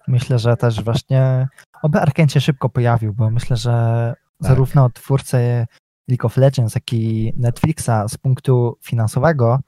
Myślę, 0.08 0.40
że 0.40 0.58
też 0.58 0.84
właśnie 0.84 1.48
oby 1.82 2.00
Arkane 2.00 2.30
się 2.30 2.42
szybko 2.42 2.70
pojawił, 2.70 3.14
bo 3.14 3.30
myślę, 3.30 3.58
że 3.58 3.72
tak. 4.16 4.50
zarówno 4.50 4.90
twórcy 4.90 5.66
League 6.08 6.28
of 6.28 6.38
Legends, 6.38 6.76
jak 6.76 6.94
i 6.94 7.34
Netflixa 7.38 8.08
z 8.08 8.18
punktu 8.18 8.78
finansowego 8.82 9.60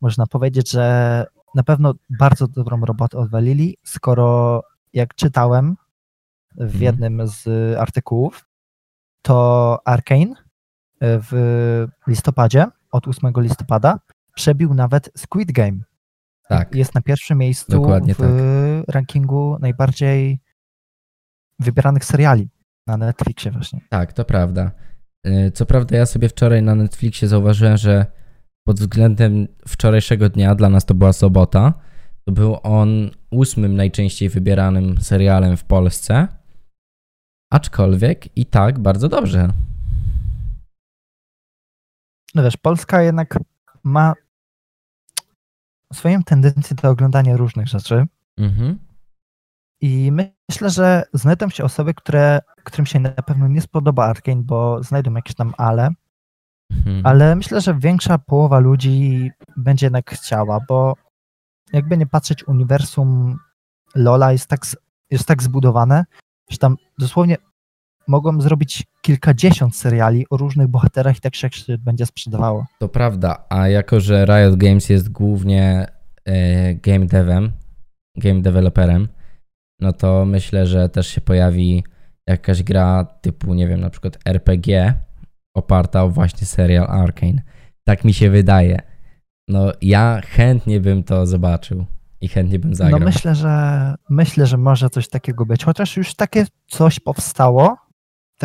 można 0.00 0.26
powiedzieć, 0.26 0.70
że 0.70 1.26
na 1.54 1.62
pewno 1.62 1.94
bardzo 2.18 2.48
dobrą 2.48 2.80
robotę 2.80 3.18
odwalili, 3.18 3.76
skoro 3.84 4.62
jak 4.92 5.14
czytałem 5.14 5.76
w 6.56 6.60
mhm. 6.60 6.82
jednym 6.82 7.26
z 7.26 7.48
artykułów, 7.78 8.46
to 9.22 9.78
Arkane 9.84 10.34
w 11.00 11.86
listopadzie, 12.06 12.66
od 12.92 13.08
8 13.08 13.32
listopada, 13.36 13.98
przebił 14.34 14.74
nawet 14.74 15.10
Squid 15.16 15.52
Game. 15.52 15.78
Tak. 16.48 16.74
Jest 16.74 16.94
na 16.94 17.02
pierwszym 17.02 17.38
miejscu 17.38 17.72
Dokładnie 17.72 18.14
w 18.14 18.18
tak. 18.18 18.94
rankingu 18.94 19.56
najbardziej 19.60 20.40
wybieranych 21.58 22.04
seriali 22.04 22.48
na 22.86 22.96
Netflixie 22.96 23.50
właśnie. 23.50 23.80
Tak, 23.88 24.12
to 24.12 24.24
prawda. 24.24 24.70
Y, 25.26 25.50
co 25.54 25.66
prawda 25.66 25.96
ja 25.96 26.06
sobie 26.06 26.28
wczoraj 26.28 26.62
na 26.62 26.74
Netflixie 26.74 27.28
zauważyłem, 27.28 27.76
że 27.76 28.06
pod 28.64 28.80
względem 28.80 29.48
wczorajszego 29.68 30.28
dnia, 30.28 30.54
dla 30.54 30.68
nas 30.68 30.84
to 30.84 30.94
była 30.94 31.12
sobota, 31.12 31.74
to 32.24 32.32
był 32.32 32.56
on 32.62 33.10
ósmym 33.30 33.76
najczęściej 33.76 34.28
wybieranym 34.28 35.00
serialem 35.00 35.56
w 35.56 35.64
Polsce. 35.64 36.28
Aczkolwiek 37.52 38.36
i 38.36 38.46
tak 38.46 38.78
bardzo 38.78 39.08
dobrze. 39.08 39.48
No 42.34 42.42
wiesz, 42.42 42.56
Polska 42.56 43.02
jednak 43.02 43.38
ma 43.84 44.14
swoją 45.92 46.22
tendencję 46.22 46.76
do 46.82 46.90
oglądania 46.90 47.36
różnych 47.36 47.68
rzeczy. 47.68 48.06
Mhm. 48.38 48.78
I 49.80 50.12
myślę, 50.12 50.70
że 50.70 51.02
znajdą 51.14 51.48
się 51.48 51.64
osoby, 51.64 51.94
które, 51.94 52.40
którym 52.64 52.86
się 52.86 53.00
na 53.00 53.10
pewno 53.10 53.48
nie 53.48 53.60
spodoba 53.60 54.06
Arkane, 54.06 54.42
bo 54.42 54.82
znajdą 54.82 55.14
jakieś 55.14 55.34
tam 55.34 55.54
ale. 55.58 55.90
Mhm. 56.70 57.06
Ale 57.06 57.36
myślę, 57.36 57.60
że 57.60 57.74
większa 57.78 58.18
połowa 58.18 58.58
ludzi 58.58 59.30
będzie 59.56 59.86
jednak 59.86 60.10
chciała, 60.10 60.60
bo 60.68 60.94
jakby 61.72 61.96
nie 61.96 62.06
patrzeć, 62.06 62.48
uniwersum 62.48 63.36
Lola 63.94 64.32
jest 64.32 64.46
tak, 64.46 64.60
jest 65.10 65.26
tak 65.26 65.42
zbudowane, 65.42 66.04
że 66.50 66.58
tam 66.58 66.76
dosłownie 66.98 67.36
mogą 68.08 68.40
zrobić 68.40 68.86
kilkadziesiąt 69.02 69.76
seriali 69.76 70.26
o 70.30 70.36
różnych 70.36 70.68
bohaterach 70.68 71.16
i 71.16 71.20
tak 71.20 71.34
się 71.34 71.48
będzie 71.78 72.06
sprzedawało. 72.06 72.66
To 72.78 72.88
prawda, 72.88 73.44
a 73.48 73.68
jako, 73.68 74.00
że 74.00 74.24
Riot 74.24 74.56
Games 74.56 74.88
jest 74.88 75.08
głównie 75.08 75.86
e, 76.24 76.74
game 76.74 77.06
devem, 77.06 77.52
game 78.16 78.42
developerem, 78.42 79.08
no 79.80 79.92
to 79.92 80.24
myślę, 80.24 80.66
że 80.66 80.88
też 80.88 81.06
się 81.06 81.20
pojawi 81.20 81.84
jakaś 82.26 82.62
gra 82.62 83.04
typu, 83.04 83.54
nie 83.54 83.68
wiem, 83.68 83.80
na 83.80 83.90
przykład 83.90 84.18
RPG 84.24 84.94
oparta 85.54 86.02
o 86.02 86.10
właśnie 86.10 86.46
serial 86.46 86.86
Arkane. 86.88 87.42
Tak 87.84 88.04
mi 88.04 88.14
się 88.14 88.30
wydaje. 88.30 88.82
No 89.48 89.72
ja 89.82 90.20
chętnie 90.26 90.80
bym 90.80 91.02
to 91.02 91.26
zobaczył 91.26 91.86
i 92.20 92.28
chętnie 92.28 92.58
bym 92.58 92.74
zagrał. 92.74 93.00
No 93.00 93.06
myślę, 93.06 93.34
że 93.34 93.94
myślę, 94.10 94.46
że 94.46 94.56
może 94.56 94.90
coś 94.90 95.08
takiego 95.08 95.46
być, 95.46 95.64
chociaż 95.64 95.96
już 95.96 96.14
takie 96.14 96.46
coś 96.66 97.00
powstało, 97.00 97.76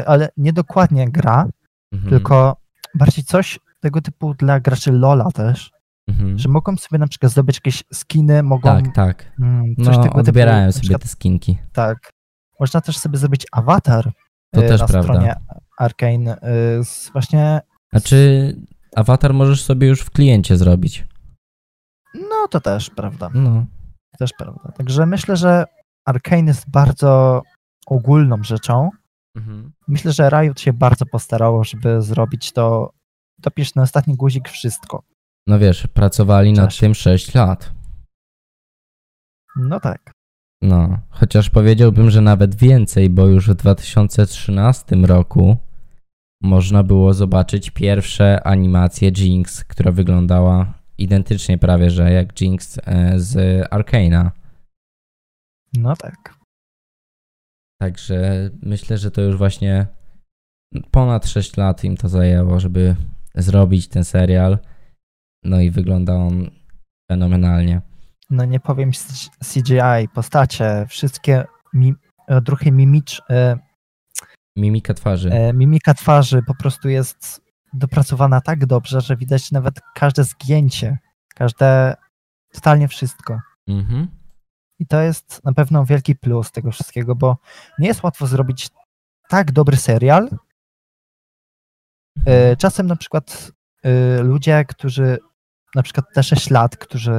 ale 0.05 0.29
nie 0.37 0.53
dokładnie 0.53 1.11
gra, 1.11 1.47
mhm. 1.91 2.09
tylko 2.09 2.57
bardziej 2.95 3.23
coś 3.23 3.59
tego 3.79 4.01
typu 4.01 4.33
dla 4.33 4.59
graczy 4.59 4.91
Lola 4.91 5.31
też, 5.31 5.71
mhm. 6.07 6.39
że 6.39 6.49
mogą 6.49 6.77
sobie 6.77 6.99
na 6.99 7.07
przykład 7.07 7.31
zdobyć 7.31 7.55
jakieś 7.55 7.83
skiny, 7.93 8.43
mogą... 8.43 8.83
Tak, 8.83 8.95
tak. 8.95 9.31
Mm, 9.39 9.75
coś 9.75 9.97
no, 9.97 10.03
tego 10.03 10.15
odbierają 10.15 10.61
typu, 10.61 10.73
sobie 10.73 10.81
przykład, 10.81 11.01
te 11.01 11.07
skinki. 11.07 11.57
Tak. 11.73 12.13
Można 12.59 12.81
też 12.81 12.97
sobie 12.97 13.17
zrobić 13.17 13.45
awatar 13.51 14.11
to 14.51 14.63
y, 14.63 14.67
też 14.67 14.81
na 14.81 14.87
prawda. 14.87 15.13
stronie 15.13 15.35
Arkane 15.77 16.37
y, 16.37 16.83
z 16.83 17.09
właśnie... 17.09 17.61
A 17.93 17.99
czy 17.99 18.55
awatar 18.95 19.33
możesz 19.33 19.63
sobie 19.63 19.87
już 19.87 20.01
w 20.01 20.09
kliencie 20.09 20.57
zrobić? 20.57 21.07
No, 22.13 22.47
to 22.49 22.61
też 22.61 22.89
prawda. 22.89 23.29
No. 23.33 23.65
Też 24.19 24.31
prawda. 24.37 24.71
Także 24.71 25.05
myślę, 25.05 25.37
że 25.37 25.65
Arkane 26.05 26.47
jest 26.47 26.69
bardzo 26.69 27.41
ogólną 27.87 28.43
rzeczą, 28.43 28.89
Mhm. 29.35 29.71
Myślę, 29.87 30.11
że 30.11 30.29
Riot 30.29 30.59
się 30.59 30.73
bardzo 30.73 31.05
postarało, 31.05 31.63
żeby 31.63 32.01
zrobić 32.01 32.51
to, 32.51 32.89
dopisz 33.39 33.75
na 33.75 33.81
ostatni 33.81 34.15
guzik 34.15 34.49
wszystko. 34.49 35.03
No 35.47 35.59
wiesz, 35.59 35.87
pracowali 35.87 36.53
nad 36.53 36.77
tym 36.77 36.93
6 36.95 37.33
lat. 37.35 37.71
No 39.55 39.79
tak. 39.79 40.11
No, 40.61 40.99
chociaż 41.09 41.49
powiedziałbym, 41.49 42.09
że 42.09 42.21
nawet 42.21 42.55
więcej, 42.55 43.09
bo 43.09 43.27
już 43.27 43.49
w 43.49 43.55
2013 43.55 44.95
roku 44.95 45.57
można 46.41 46.83
było 46.83 47.13
zobaczyć 47.13 47.69
pierwsze 47.69 48.47
animacje 48.47 49.11
Jinx, 49.17 49.63
która 49.63 49.91
wyglądała 49.91 50.73
identycznie 50.97 51.57
prawie, 51.57 51.89
że 51.89 52.11
jak 52.11 52.41
Jinx 52.41 52.79
e, 52.85 53.19
z 53.19 53.63
Arcana. 53.71 54.31
No 55.73 55.95
tak. 55.95 56.39
Także 57.81 58.49
myślę, 58.61 58.97
że 58.97 59.11
to 59.11 59.21
już 59.21 59.37
właśnie 59.37 59.87
ponad 60.91 61.27
6 61.27 61.57
lat 61.57 61.83
im 61.83 61.97
to 61.97 62.09
zajęło, 62.09 62.59
żeby 62.59 62.95
zrobić 63.35 63.87
ten 63.87 64.03
serial. 64.03 64.57
No 65.43 65.61
i 65.61 65.71
wygląda 65.71 66.15
on 66.15 66.49
fenomenalnie. 67.11 67.81
No 68.29 68.45
nie 68.45 68.59
powiem 68.59 68.91
CGI, 69.53 70.09
postacie, 70.13 70.85
wszystkie 70.89 71.45
mi, 71.73 71.93
odruchy 72.27 72.71
mimicz... 72.71 73.21
E, 73.29 73.59
mimika 74.55 74.93
twarzy. 74.93 75.31
E, 75.31 75.53
mimika 75.53 75.93
twarzy 75.93 76.41
po 76.47 76.55
prostu 76.55 76.89
jest 76.89 77.41
dopracowana 77.73 78.41
tak 78.41 78.65
dobrze, 78.65 79.01
że 79.01 79.17
widać 79.17 79.51
nawet 79.51 79.79
każde 79.95 80.23
zgięcie, 80.23 80.97
każde, 81.35 81.95
totalnie 82.51 82.87
wszystko. 82.87 83.39
Mhm. 83.67 84.07
I 84.79 84.87
to 84.87 85.01
jest 85.01 85.41
na 85.43 85.53
pewno 85.53 85.85
wielki 85.85 86.15
plus 86.15 86.51
tego 86.51 86.71
wszystkiego, 86.71 87.15
bo 87.15 87.37
nie 87.79 87.87
jest 87.87 88.03
łatwo 88.03 88.27
zrobić 88.27 88.69
tak 89.29 89.51
dobry 89.51 89.77
serial. 89.77 90.29
E, 92.25 92.31
mhm. 92.31 92.57
Czasem 92.57 92.87
na 92.87 92.95
przykład 92.95 93.51
ludzie, 94.23 94.65
którzy 94.65 95.17
na 95.75 95.83
przykład 95.83 96.05
te 96.13 96.23
6 96.23 96.49
lat, 96.49 96.77
którzy 96.77 97.11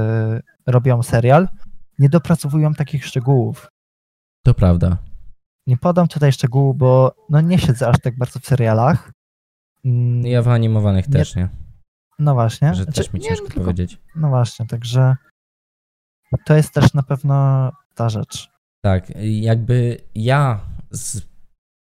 robią 0.66 1.02
serial, 1.02 1.48
nie 1.98 2.08
dopracowują 2.08 2.74
takich 2.74 3.06
szczegółów. 3.06 3.68
To 4.44 4.54
prawda. 4.54 4.98
Nie 5.66 5.76
podam 5.76 6.08
tutaj 6.08 6.32
szczegółów, 6.32 6.76
bo 6.76 7.14
no 7.30 7.40
nie 7.40 7.58
siedzę 7.58 7.88
aż 7.88 7.96
tak 8.02 8.18
bardzo 8.18 8.40
w 8.40 8.46
serialach. 8.46 9.12
Mm, 9.84 10.26
ja 10.26 10.42
w 10.42 10.48
animowanych 10.48 11.08
nie, 11.08 11.12
też 11.12 11.36
nie. 11.36 11.48
No 12.18 12.34
właśnie. 12.34 12.74
Że 12.74 12.84
znaczy, 12.84 13.02
też 13.02 13.12
mi 13.12 13.20
ciężko 13.20 13.44
nie, 13.44 13.50
tylko, 13.50 13.64
powiedzieć. 13.64 13.98
No 14.16 14.28
właśnie, 14.28 14.66
także 14.66 15.16
to 16.44 16.54
jest 16.54 16.74
też 16.74 16.94
na 16.94 17.02
pewno 17.02 17.70
ta 17.94 18.08
rzecz. 18.08 18.50
Tak, 18.84 19.12
jakby 19.20 19.98
ja, 20.14 20.60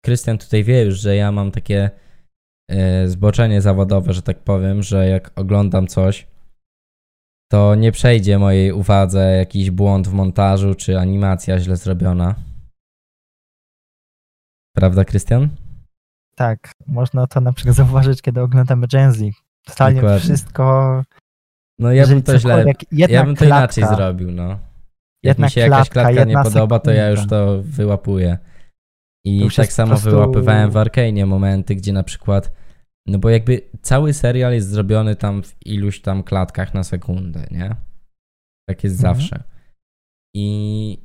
Krystian 0.05 0.37
tutaj 0.37 0.63
wie 0.63 0.83
już, 0.83 0.99
że 0.99 1.15
ja 1.15 1.31
mam 1.31 1.51
takie 1.51 1.89
e, 2.69 3.07
zboczenie 3.07 3.61
zawodowe, 3.61 4.13
że 4.13 4.21
tak 4.21 4.39
powiem, 4.39 4.83
że 4.83 5.07
jak 5.07 5.31
oglądam 5.35 5.87
coś, 5.87 6.27
to 7.51 7.75
nie 7.75 7.91
przejdzie 7.91 8.39
mojej 8.39 8.71
uwadze 8.71 9.37
jakiś 9.37 9.71
błąd 9.71 10.07
w 10.07 10.13
montażu, 10.13 10.75
czy 10.75 10.99
animacja 10.99 11.59
źle 11.59 11.77
zrobiona. 11.77 12.35
Prawda, 14.75 15.05
Krystian? 15.05 15.49
Tak, 16.35 16.71
można 16.87 17.27
to 17.27 17.41
na 17.41 17.53
przykład 17.53 17.75
zauważyć, 17.75 18.21
kiedy 18.21 18.41
oglądamy 18.41 18.87
Gen 18.87 19.13
Z. 19.13 19.21
Totalnie 19.65 20.01
Dokładnie. 20.01 20.19
wszystko 20.19 21.03
no 21.79 21.91
ja 21.91 22.07
bym 22.07 22.23
to 22.23 22.39
źle, 22.39 22.65
ja 22.91 23.23
bym 23.25 23.35
to 23.35 23.45
klatka, 23.45 23.57
inaczej 23.57 23.83
zrobił, 23.95 24.31
no. 24.31 24.59
Jak 25.23 25.39
mi 25.39 25.51
się 25.51 25.61
jakaś 25.61 25.89
klatka, 25.89 26.23
nie 26.23 26.43
podoba, 26.43 26.79
to 26.79 26.91
ja 26.91 27.09
już 27.09 27.27
to 27.27 27.61
wyłapuję. 27.61 28.37
I 29.25 29.39
już 29.39 29.55
tak 29.55 29.73
samo 29.73 29.89
prostu- 29.89 30.09
wyłapywałem 30.09 30.71
w 30.71 30.77
Arkanie 30.77 31.25
momenty, 31.25 31.75
gdzie 31.75 31.93
na 31.93 32.03
przykład, 32.03 32.51
no 33.07 33.19
bo 33.19 33.29
jakby 33.29 33.61
cały 33.81 34.13
serial 34.13 34.53
jest 34.53 34.69
zrobiony 34.69 35.15
tam 35.15 35.43
w 35.43 35.55
iluś 35.65 36.01
tam 36.01 36.23
klatkach 36.23 36.73
na 36.73 36.83
sekundę, 36.83 37.47
nie? 37.51 37.75
Tak 38.69 38.83
jest 38.83 38.99
Mhm. 38.99 39.15
zawsze. 39.15 39.43
I 40.35 40.97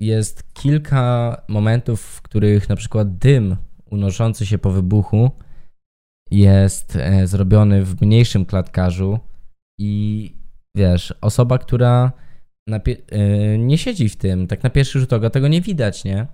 jest 0.00 0.52
kilka 0.54 1.36
momentów, 1.48 2.00
w 2.02 2.22
których 2.22 2.68
na 2.68 2.76
przykład 2.76 3.16
dym 3.18 3.56
unoszący 3.90 4.46
się 4.46 4.58
po 4.58 4.70
wybuchu 4.70 5.30
jest 6.30 6.96
e, 6.96 7.26
zrobiony 7.26 7.84
w 7.84 8.00
mniejszym 8.02 8.46
klatkarzu 8.46 9.18
i 9.80 10.32
wiesz, 10.76 11.14
osoba, 11.20 11.58
która 11.58 12.12
pie- 12.70 12.96
e, 13.12 13.58
nie 13.58 13.78
siedzi 13.78 14.08
w 14.08 14.16
tym, 14.16 14.46
tak 14.46 14.62
na 14.62 14.70
pierwszy 14.70 15.00
rzut 15.00 15.12
oka 15.12 15.30
tego 15.30 15.48
nie 15.48 15.60
widać, 15.60 16.04
nie? 16.04 16.26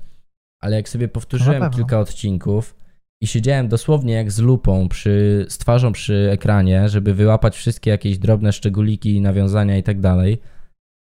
Ale 0.63 0.77
jak 0.77 0.89
sobie 0.89 1.09
powtórzyłem 1.09 1.61
pewno. 1.63 1.77
kilka 1.77 2.01
odcinków 2.01 2.77
i 3.25 3.27
siedziałem 3.27 3.69
dosłownie 3.69 4.15
jak 4.15 4.33
z 4.33 4.39
lupą 4.39 4.89
przy, 4.89 5.47
z 5.49 5.59
twarzą 5.59 5.93
przy 5.93 6.29
ekranie, 6.33 6.89
żeby 6.89 7.15
wyłapać 7.15 7.57
wszystkie 7.57 7.91
jakieś 7.91 8.19
drobne 8.19 8.53
szczególiki, 8.53 9.21
nawiązania 9.21 9.77
i 9.77 9.83
tak 9.83 10.01
dalej, 10.01 10.41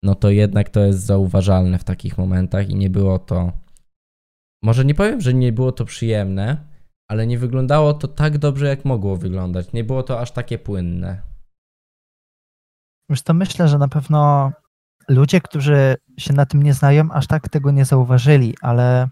no 0.02 0.14
to 0.14 0.30
jednak 0.30 0.70
to 0.70 0.80
jest 0.80 0.98
zauważalne 0.98 1.78
w 1.78 1.84
takich 1.84 2.18
momentach 2.18 2.70
i 2.70 2.74
nie 2.74 2.90
było 2.90 3.18
to. 3.18 3.52
Może 4.62 4.84
nie 4.84 4.94
powiem, 4.94 5.20
że 5.20 5.34
nie 5.34 5.52
było 5.52 5.72
to 5.72 5.84
przyjemne, 5.84 6.56
ale 7.08 7.26
nie 7.26 7.38
wyglądało 7.38 7.94
to 7.94 8.08
tak 8.08 8.38
dobrze, 8.38 8.66
jak 8.66 8.84
mogło 8.84 9.16
wyglądać. 9.16 9.72
Nie 9.72 9.84
było 9.84 10.02
to 10.02 10.20
aż 10.20 10.30
takie 10.30 10.58
płynne. 10.58 11.22
Wiesz 13.10 13.22
to 13.22 13.34
myślę, 13.34 13.68
że 13.68 13.78
na 13.78 13.88
pewno 13.88 14.52
ludzie, 15.08 15.40
którzy 15.40 15.96
się 16.18 16.32
na 16.32 16.46
tym 16.46 16.62
nie 16.62 16.74
znają, 16.74 17.12
aż 17.12 17.26
tak 17.26 17.48
tego 17.48 17.70
nie 17.70 17.84
zauważyli, 17.84 18.54
ale 18.60 19.08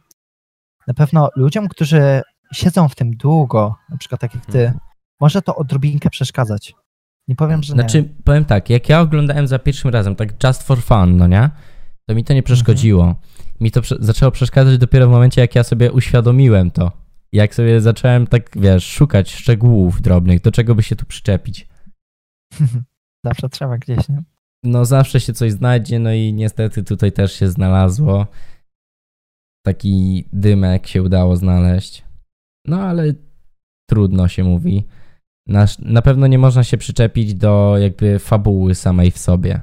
na 0.86 0.94
pewno 0.94 1.28
ludziom, 1.36 1.68
którzy 1.68 2.22
siedzą 2.52 2.88
w 2.88 2.94
tym 2.94 3.10
długo, 3.16 3.74
na 3.90 3.96
przykład 3.96 4.20
tak 4.20 4.34
jak 4.34 4.46
ty, 4.46 4.58
Mhm. 4.60 4.78
może 5.20 5.42
to 5.42 5.56
odrobinkę 5.56 6.10
przeszkadzać. 6.10 6.74
Nie 7.28 7.36
powiem, 7.36 7.62
że 7.62 7.74
nie. 7.74 7.80
Znaczy, 7.80 8.14
powiem 8.24 8.44
tak, 8.44 8.70
jak 8.70 8.88
ja 8.88 9.00
oglądałem 9.00 9.46
za 9.46 9.58
pierwszym 9.58 9.90
razem, 9.90 10.16
tak 10.16 10.44
just 10.44 10.62
for 10.62 10.82
fun, 10.82 11.16
no 11.16 11.26
nie? 11.26 11.50
To 12.06 12.14
mi 12.14 12.24
to 12.24 12.34
nie 12.34 12.42
przeszkodziło. 12.42 13.14
Mi 13.60 13.70
to 13.70 13.80
prze- 13.82 13.96
zaczęło 14.00 14.32
przeszkadzać 14.32 14.78
dopiero 14.78 15.08
w 15.08 15.10
momencie, 15.10 15.40
jak 15.40 15.54
ja 15.54 15.64
sobie 15.64 15.92
uświadomiłem 15.92 16.70
to. 16.70 16.92
Jak 17.32 17.54
sobie 17.54 17.80
zacząłem 17.80 18.26
tak, 18.26 18.50
wiesz, 18.56 18.86
szukać 18.86 19.30
szczegółów 19.32 20.00
drobnych, 20.02 20.40
do 20.40 20.52
czego 20.52 20.74
by 20.74 20.82
się 20.82 20.96
tu 20.96 21.06
przyczepić. 21.06 21.68
Zawsze 23.26 23.48
trzeba 23.48 23.78
gdzieś, 23.78 24.08
nie? 24.08 24.22
No 24.64 24.84
zawsze 24.84 25.20
się 25.20 25.32
coś 25.32 25.52
znajdzie, 25.52 25.98
no 25.98 26.12
i 26.12 26.32
niestety 26.32 26.84
tutaj 26.84 27.12
też 27.12 27.32
się 27.32 27.48
znalazło. 27.48 28.26
Taki 29.66 30.24
dymek 30.32 30.86
się 30.86 31.02
udało 31.02 31.36
znaleźć. 31.36 32.04
No 32.66 32.80
ale 32.80 33.14
trudno 33.90 34.28
się 34.28 34.44
mówi. 34.44 34.86
Na, 35.46 35.66
na 35.78 36.02
pewno 36.02 36.26
nie 36.26 36.38
można 36.38 36.64
się 36.64 36.78
przyczepić 36.78 37.34
do 37.34 37.78
jakby 37.78 38.18
fabuły 38.18 38.74
samej 38.74 39.10
w 39.10 39.18
sobie. 39.18 39.60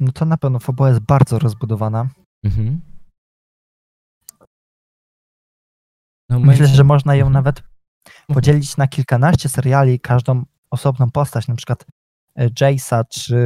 No 0.00 0.12
to 0.12 0.24
na 0.24 0.36
pewno 0.36 0.58
fabuła 0.58 0.88
jest 0.88 1.00
bardzo 1.00 1.38
rozbudowana. 1.38 2.08
Mhm. 2.44 2.80
No, 6.28 6.40
Myślę, 6.40 6.66
że 6.66 6.84
można 6.84 7.14
ją 7.16 7.26
Mhm. 7.26 7.32
nawet 7.32 7.62
podzielić 8.26 8.76
na 8.76 8.88
kilkanaście 8.88 9.48
seriali, 9.48 10.00
każdą 10.00 10.44
osobną 10.70 11.10
postać, 11.10 11.48
na 11.48 11.54
przykład 11.54 11.86
e, 12.36 12.48
Jace'a, 12.48 13.04
czy 13.08 13.36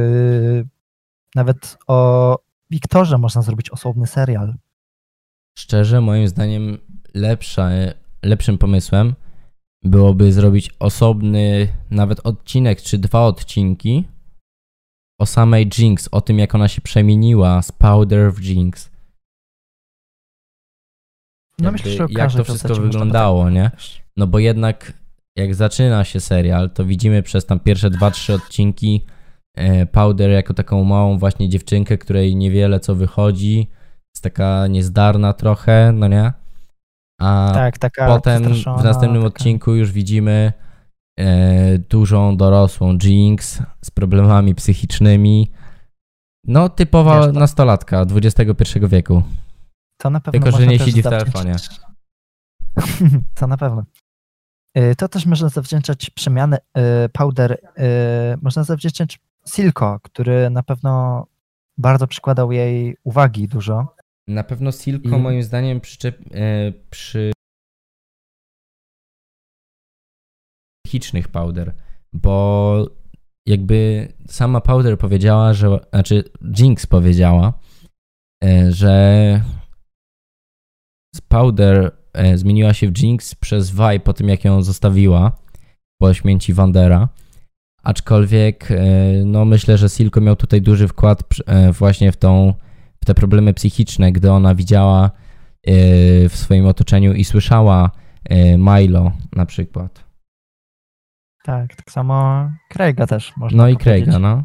nawet 1.35 1.77
o 1.87 2.39
Wiktorze 2.69 3.17
można 3.17 3.41
zrobić 3.41 3.69
osobny 3.69 4.07
serial. 4.07 4.55
Szczerze, 5.59 6.01
moim 6.01 6.27
zdaniem 6.27 6.77
lepsza, 7.13 7.69
lepszym 8.23 8.57
pomysłem 8.57 9.15
byłoby 9.83 10.33
zrobić 10.33 10.69
osobny 10.79 11.67
nawet 11.91 12.19
odcinek 12.23 12.81
czy 12.81 12.97
dwa 12.97 13.25
odcinki 13.25 14.03
o 15.19 15.25
samej 15.25 15.69
Jinx, 15.77 16.09
o 16.11 16.21
tym 16.21 16.39
jak 16.39 16.55
ona 16.55 16.67
się 16.67 16.81
przemieniła 16.81 17.61
z 17.61 17.71
Powder 17.71 18.33
w 18.33 18.43
Jinx. 18.43 18.91
No 21.59 21.71
myślę, 21.71 21.91
że 21.91 22.05
jak 22.09 22.33
to 22.33 22.43
wszystko 22.43 22.75
wyglądało, 22.75 23.43
tak 23.43 23.53
nie? 23.53 23.71
No 24.17 24.27
bo 24.27 24.39
jednak 24.39 24.93
jak 25.35 25.55
zaczyna 25.55 26.03
się 26.03 26.19
serial, 26.19 26.69
to 26.69 26.85
widzimy 26.85 27.23
przez 27.23 27.45
tam 27.45 27.59
pierwsze 27.59 27.89
dwa, 27.89 28.11
trzy 28.11 28.33
odcinki 28.33 29.05
e, 29.55 29.85
Powder 29.85 30.31
jako 30.31 30.53
taką 30.53 30.83
małą 30.83 31.17
właśnie 31.17 31.49
dziewczynkę, 31.49 31.97
której 31.97 32.35
niewiele 32.35 32.79
co 32.79 32.95
wychodzi, 32.95 33.67
jest 34.15 34.23
taka 34.23 34.67
niezdarna 34.67 35.33
trochę, 35.33 35.91
no 35.95 36.07
nie? 36.07 36.33
A 37.21 37.51
Tak, 37.53 37.77
taka 37.77 38.07
potem 38.07 38.43
w 38.53 38.65
następnym 38.83 39.13
taka- 39.23 39.27
odcinku 39.27 39.75
już 39.75 39.91
widzimy 39.91 40.53
e, 41.19 41.77
dużą, 41.77 42.37
dorosłą 42.37 42.97
Jinx 43.03 43.61
z 43.85 43.91
problemami 43.91 44.55
psychicznymi. 44.55 45.51
No, 46.47 46.69
typowa 46.69 47.17
Wiesz, 47.17 47.33
to- 47.33 47.39
nastolatka 47.39 48.01
XXI 48.15 48.79
wieku. 48.87 49.23
To 50.01 50.09
na 50.09 50.19
pewno 50.19 50.39
Tylko, 50.41 50.57
że 50.57 50.67
nie 50.67 50.79
siedzi 50.79 51.01
w 51.01 51.03
telefonie. 51.03 51.55
to 53.39 53.47
na 53.47 53.57
pewno. 53.57 53.83
Y, 54.77 54.95
To 54.95 55.07
też 55.07 55.25
można 55.25 55.49
zawdzięczać 55.49 56.09
przemiany 56.09 56.57
y, 56.57 57.09
Powder, 57.09 57.51
y, 57.51 57.57
można 58.41 58.63
zawdzięczać 58.63 59.19
Silko, 59.49 59.99
który 60.03 60.49
na 60.49 60.63
pewno 60.63 61.25
bardzo 61.77 62.07
przykładał 62.07 62.51
jej 62.51 62.97
uwagi 63.03 63.47
dużo. 63.47 63.94
Na 64.29 64.43
pewno 64.43 64.71
Silko 64.71 65.17
I- 65.17 65.19
moim 65.21 65.43
zdaniem 65.43 65.81
przyczep, 65.81 66.19
e, 66.33 66.71
przy 66.89 67.31
psychicznych 70.85 71.27
Powder, 71.27 71.73
bo 72.13 72.87
jakby 73.47 74.07
sama 74.27 74.61
Powder 74.61 74.97
powiedziała, 74.97 75.53
że, 75.53 75.79
znaczy 75.93 76.23
Jinx 76.59 76.85
powiedziała, 76.85 77.59
e, 78.43 78.71
że 78.71 79.41
Powder 81.27 81.91
e, 82.13 82.37
zmieniła 82.37 82.73
się 82.73 82.91
w 82.91 82.97
Jinx 82.97 83.35
przez 83.35 83.71
Vi 83.71 83.99
po 83.99 84.13
tym, 84.13 84.29
jak 84.29 84.43
ją 84.45 84.61
zostawiła 84.63 85.37
po 86.01 86.13
śmierci 86.13 86.53
Wandera. 86.53 87.09
Aczkolwiek, 87.83 88.71
e, 88.71 88.85
no 89.25 89.45
myślę, 89.45 89.77
że 89.77 89.89
Silko 89.89 90.21
miał 90.21 90.35
tutaj 90.35 90.61
duży 90.61 90.87
wkład 90.87 91.23
e, 91.45 91.71
właśnie 91.71 92.11
w 92.11 92.17
tą 92.17 92.53
w 93.05 93.07
te 93.07 93.13
problemy 93.13 93.53
psychiczne, 93.53 94.11
gdy 94.11 94.31
ona 94.31 94.55
widziała 94.55 95.05
e, 95.05 95.71
w 96.29 96.35
swoim 96.35 96.65
otoczeniu 96.65 97.13
i 97.13 97.23
słyszała 97.23 97.91
e, 98.29 98.57
Milo 98.57 99.11
na 99.35 99.45
przykład. 99.45 100.05
Tak, 101.43 101.75
tak 101.75 101.91
samo 101.91 102.49
Craiga 102.69 103.07
też 103.07 103.37
można 103.37 103.63
No 103.63 103.69
i. 103.69 103.77
Craiga, 103.77 104.19
no. 104.19 104.43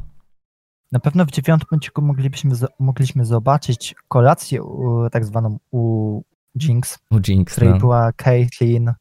Na 0.92 1.00
pewno 1.00 1.26
w 1.26 1.30
dziewiątym 1.30 1.66
odcinku 1.70 2.02
moglibyśmy, 2.02 2.54
mogliśmy 2.78 3.24
zobaczyć 3.24 3.94
kolację 4.08 4.62
u, 4.62 5.10
tak 5.10 5.24
zwaną 5.24 5.58
u 5.70 6.22
Jinx, 6.62 6.98
U 7.10 7.18
Jinx, 7.28 7.52
której 7.52 7.70
no. 7.70 7.78
była 7.78 8.12
Caitlyn, 8.12 8.88
y, 8.88 8.94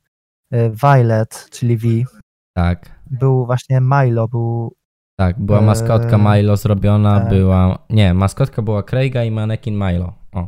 Violet, 0.83 1.47
czyli 1.51 1.77
V. 1.77 1.87
Tak, 2.53 2.99
Był 3.11 3.45
właśnie 3.45 3.81
Milo, 3.81 4.27
był 4.27 4.75
tak. 5.19 5.39
Była 5.39 5.61
maskotka 5.61 6.17
Milo 6.17 6.57
zrobiona, 6.57 7.19
tak. 7.19 7.29
była... 7.29 7.79
Nie, 7.89 8.13
maskotka 8.13 8.61
była 8.61 8.83
Craiga 8.83 9.23
i 9.23 9.31
manekin 9.31 9.75
Milo. 9.75 10.13
O, 10.31 10.47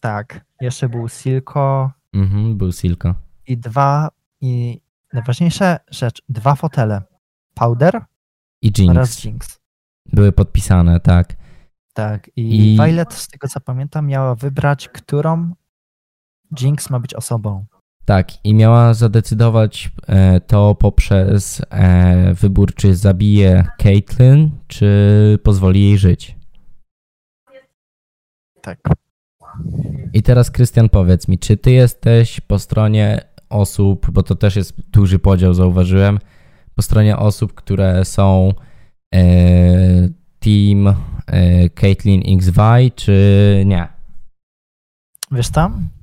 tak, 0.00 0.44
jeszcze 0.60 0.88
był 0.88 1.08
Silko 1.08 1.90
mhm, 2.14 2.56
był 2.58 2.72
Silko. 2.72 3.14
i 3.46 3.58
dwa, 3.58 4.08
i 4.40 4.80
najważniejsza 5.12 5.78
rzecz, 5.90 6.22
dwa 6.28 6.54
fotele. 6.54 7.02
Powder 7.54 8.04
I 8.62 8.72
oraz 8.90 9.24
Jinx. 9.24 9.24
Jinx. 9.24 9.60
Były 10.12 10.32
podpisane, 10.32 11.00
tak. 11.00 11.36
Tak, 11.94 12.30
i, 12.36 12.72
I- 12.72 12.76
Violet, 12.76 13.14
z 13.14 13.28
tego 13.28 13.48
co 13.48 13.60
pamiętam, 13.60 14.06
miała 14.06 14.34
wybrać, 14.34 14.88
którą 14.88 15.52
Jinx 16.60 16.90
ma 16.90 17.00
być 17.00 17.14
osobą. 17.14 17.66
Tak, 18.10 18.44
i 18.44 18.54
miała 18.54 18.94
zadecydować 18.94 19.90
e, 20.06 20.40
to 20.40 20.74
poprzez 20.74 21.62
e, 21.70 22.34
wybór, 22.34 22.74
czy 22.74 22.94
zabije 22.94 23.66
Caitlyn, 23.78 24.50
czy 24.68 25.38
pozwoli 25.42 25.82
jej 25.82 25.98
żyć. 25.98 26.36
Tak. 28.62 28.78
I 30.12 30.22
teraz, 30.22 30.50
Krystian, 30.50 30.88
powiedz 30.88 31.28
mi, 31.28 31.38
czy 31.38 31.56
ty 31.56 31.70
jesteś 31.70 32.40
po 32.40 32.58
stronie 32.58 33.20
osób, 33.48 34.10
bo 34.10 34.22
to 34.22 34.34
też 34.34 34.56
jest 34.56 34.90
duży 34.90 35.18
podział, 35.18 35.54
zauważyłem, 35.54 36.18
po 36.74 36.82
stronie 36.82 37.16
osób, 37.16 37.54
które 37.54 38.04
są 38.04 38.52
e, 39.14 39.22
team 40.40 40.94
e, 41.26 41.68
Caitlyn 41.68 42.22
XY, 42.26 42.90
czy 42.96 43.62
nie? 43.66 43.88
Wiesz 45.32 45.50
tam? 45.50 45.99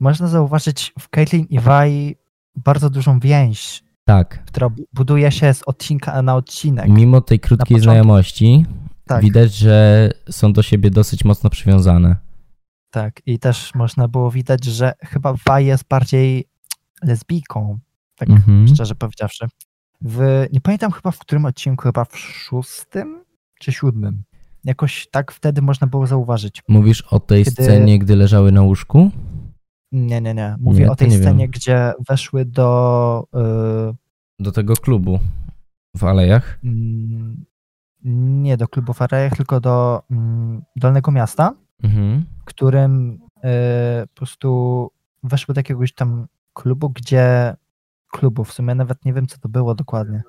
Można 0.00 0.26
zauważyć 0.28 0.92
w 0.98 1.08
Caitlyn 1.08 1.44
i 1.50 1.58
Vi 1.60 2.16
bardzo 2.56 2.90
dużą 2.90 3.20
więź, 3.20 3.84
Tak. 4.04 4.44
która 4.44 4.68
bu- 4.68 4.84
buduje 4.92 5.32
się 5.32 5.54
z 5.54 5.62
odcinka 5.62 6.22
na 6.22 6.34
odcinek. 6.36 6.88
Mimo 6.88 7.20
tej 7.20 7.40
krótkiej 7.40 7.80
znajomości, 7.80 8.66
Tak, 9.06 9.22
widać, 9.22 9.54
że 9.54 10.10
są 10.30 10.52
do 10.52 10.62
siebie 10.62 10.90
dosyć 10.90 11.24
mocno 11.24 11.50
przywiązane. 11.50 12.16
Tak, 12.90 13.20
i 13.26 13.38
też 13.38 13.74
można 13.74 14.08
było 14.08 14.30
widać, 14.30 14.64
że 14.64 14.92
chyba 15.00 15.34
Waj 15.46 15.66
jest 15.66 15.84
bardziej 15.88 16.44
lesbijką, 17.02 17.78
tak 18.16 18.30
Mhm. 18.30 18.68
szczerze 18.68 18.94
powiedziawszy. 18.94 19.46
W, 20.00 20.46
nie 20.52 20.60
pamiętam 20.60 20.92
chyba 20.92 21.10
w 21.10 21.18
którym 21.18 21.44
odcinku, 21.44 21.82
chyba 21.82 22.04
w 22.04 22.18
szóstym 22.18 23.24
czy 23.60 23.72
siódmym. 23.72 24.22
Jakoś 24.64 25.08
tak 25.10 25.32
wtedy 25.32 25.62
można 25.62 25.86
było 25.86 26.06
zauważyć. 26.06 26.62
Mówisz 26.68 27.02
o 27.02 27.20
tej 27.20 27.44
Kiedy- 27.44 27.62
scenie, 27.64 27.98
gdy 27.98 28.16
leżały 28.16 28.52
na 28.52 28.62
łóżku? 28.62 29.10
Nie, 29.94 30.20
nie, 30.20 30.34
nie. 30.34 30.56
Mówię 30.60 30.80
Nie, 30.84 30.90
o 30.90 30.96
tej 30.96 31.08
nie 31.08 31.14
wiem. 31.14 31.22
scenie, 31.22 31.48
gdzie 31.48 31.92
weszły 32.08 32.44
do 32.44 33.24
y, 33.90 33.94
Do 34.42 34.52
tego 34.52 34.74
klubu 34.74 35.18
w 35.96 36.04
Alejach? 36.04 36.58
mm, 36.64 37.44
nie 38.42 38.56
do 38.56 38.68
klubu 38.68 38.92
Farejach, 38.92 39.36
tylko 39.36 39.60
do 39.60 40.02
mm, 40.10 40.62
Dolnego 40.76 41.10
Miasta, 41.12 41.52
Mhm. 41.82 42.24
w 42.40 42.44
którym 42.44 43.18
y, 43.36 44.06
po 44.06 44.14
prostu 44.14 44.90
weszły 45.22 45.54
do 45.54 45.58
jakiegoś 45.58 45.92
tam 45.94 46.26
klubu, 46.54 46.90
gdzie 46.90 47.56
klubu, 48.12 48.44
w 48.44 48.52
sumie 48.52 48.74
nawet 48.74 49.04
nie 49.04 49.12
wiem, 49.12 49.26
co 49.26 49.38
to 49.38 49.48
było 49.48 49.74
dokładnie, 49.74 50.22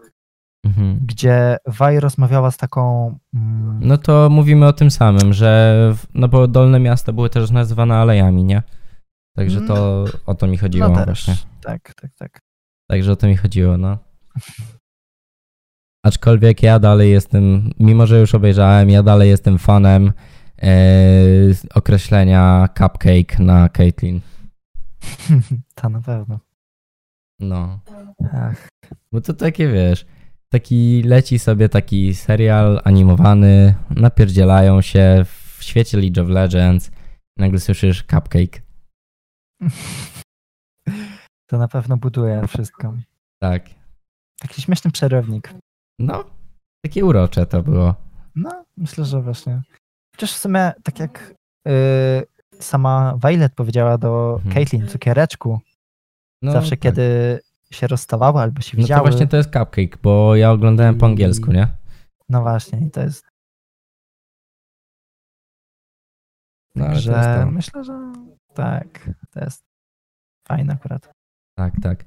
Mhm. 0.65 0.99
gdzie 1.06 1.58
Waj 1.67 1.99
rozmawiała 1.99 2.51
z 2.51 2.58
taką 2.58 3.15
mm, 3.34 3.80
No 3.82 3.97
to 3.97 4.30
mówimy 4.30 4.67
o 4.67 4.73
tym 4.73 4.91
samym, 4.91 5.34
że 5.34 5.75
w- 5.95 6.06
no 6.13 6.28
bo 6.28 6.47
dolne 6.47 6.80
miasta 6.80 7.13
były 7.13 7.30
też 7.30 7.51
nazywane 7.51 7.95
alejami, 7.95 8.43
nie? 8.43 8.63
Także 9.36 9.62
to 9.62 10.06
o 10.26 10.36
to 10.36 10.48
mi 10.48 10.58
chodziło 10.58 10.89
no 10.89 10.95
też, 10.95 11.06
właśnie. 11.26 11.36
tak, 11.62 11.93
tak, 11.93 12.12
tak. 12.17 12.41
Także 12.89 13.12
o 13.12 13.15
to 13.15 13.28
mi 13.28 13.38
chodziło, 13.38 13.78
no. 13.78 13.98
Aczkolwiek 16.06 16.63
ja 16.63 16.80
dalej 16.80 17.12
jestem, 17.12 17.71
mimo 17.80 18.08
że 18.08 18.19
już 18.19 18.36
obejrzałem, 18.36 18.89
ja 18.89 19.04
dalej 19.04 19.30
jestem 19.30 19.58
fanem 19.58 20.13
e, 20.62 20.74
określenia 21.74 22.69
cupcake 22.78 23.39
na 23.39 23.69
Caitlyn. 23.69 24.21
to 25.76 25.89
na 25.89 26.02
pewno. 26.02 26.39
No. 27.39 27.80
Ach, 28.34 28.67
Bo 29.12 29.21
to 29.21 29.34
takie 29.34 29.67
wiesz, 29.67 30.06
taki 30.50 31.04
leci 31.04 31.39
sobie 31.39 31.69
taki 31.69 32.15
serial 32.15 32.82
animowany, 32.84 33.76
napierdzielają 33.89 34.82
się 34.82 35.26
w 35.58 35.63
świecie 35.63 35.98
League 35.98 36.21
of 36.21 36.30
Legends, 36.30 36.91
nagle 37.38 37.60
słyszysz 37.60 38.04
cupcake. 38.04 38.62
to 41.48 41.58
na 41.58 41.68
pewno 41.68 41.98
buduje 41.98 42.48
wszystko. 42.48 42.94
Tak. 43.39 43.63
Taki 44.39 44.62
śmieszny 44.62 44.91
przerywnik. 44.91 45.54
No, 46.00 46.24
takie 46.86 47.06
urocze 47.06 47.46
to 47.46 47.63
było. 47.63 47.96
No, 48.36 48.65
myślę, 48.78 49.06
że 49.06 49.22
właśnie. 49.22 49.62
Chociaż 50.15 50.34
w 50.34 50.38
sumie, 50.38 50.72
tak 50.84 51.00
jak 51.00 51.34
y, 51.68 51.72
sama 52.60 53.18
Violet 53.24 53.54
powiedziała 53.56 53.98
do 53.98 54.34
Mhm. 54.36 54.56
Caitlyn, 54.56 54.88
cukiereczku, 54.88 55.60
No, 56.41 56.52
zawsze 56.52 56.70
tak. 56.70 56.80
kiedy 56.80 57.39
się 57.72 57.88
rozstawały 57.88 58.41
albo 58.41 58.62
się 58.62 58.78
No 58.78 58.84
widziały. 58.84 59.00
to 59.04 59.10
właśnie 59.12 59.28
to 59.28 59.38
jest 59.38 59.50
cupcake, 59.54 59.98
bo 60.04 60.36
ja 60.36 60.52
oglądałem 60.52 60.98
po 60.98 61.06
angielsku, 61.06 61.52
nie? 61.52 61.68
No 62.30 62.41
właśnie, 62.41 62.88
i 62.88 62.91
to 62.91 63.02
jest. 63.02 63.26
No, 66.76 66.86
ale 66.86 67.02
to 67.02 67.18
jest 67.18 67.52
myślę, 67.52 67.84
że 67.84 68.13
tak, 68.56 69.10
to 69.34 69.39
jest 69.39 69.63
fajne 70.48 70.74
akurat. 70.74 71.12
Tak, 71.58 71.74
tak. 71.82 72.06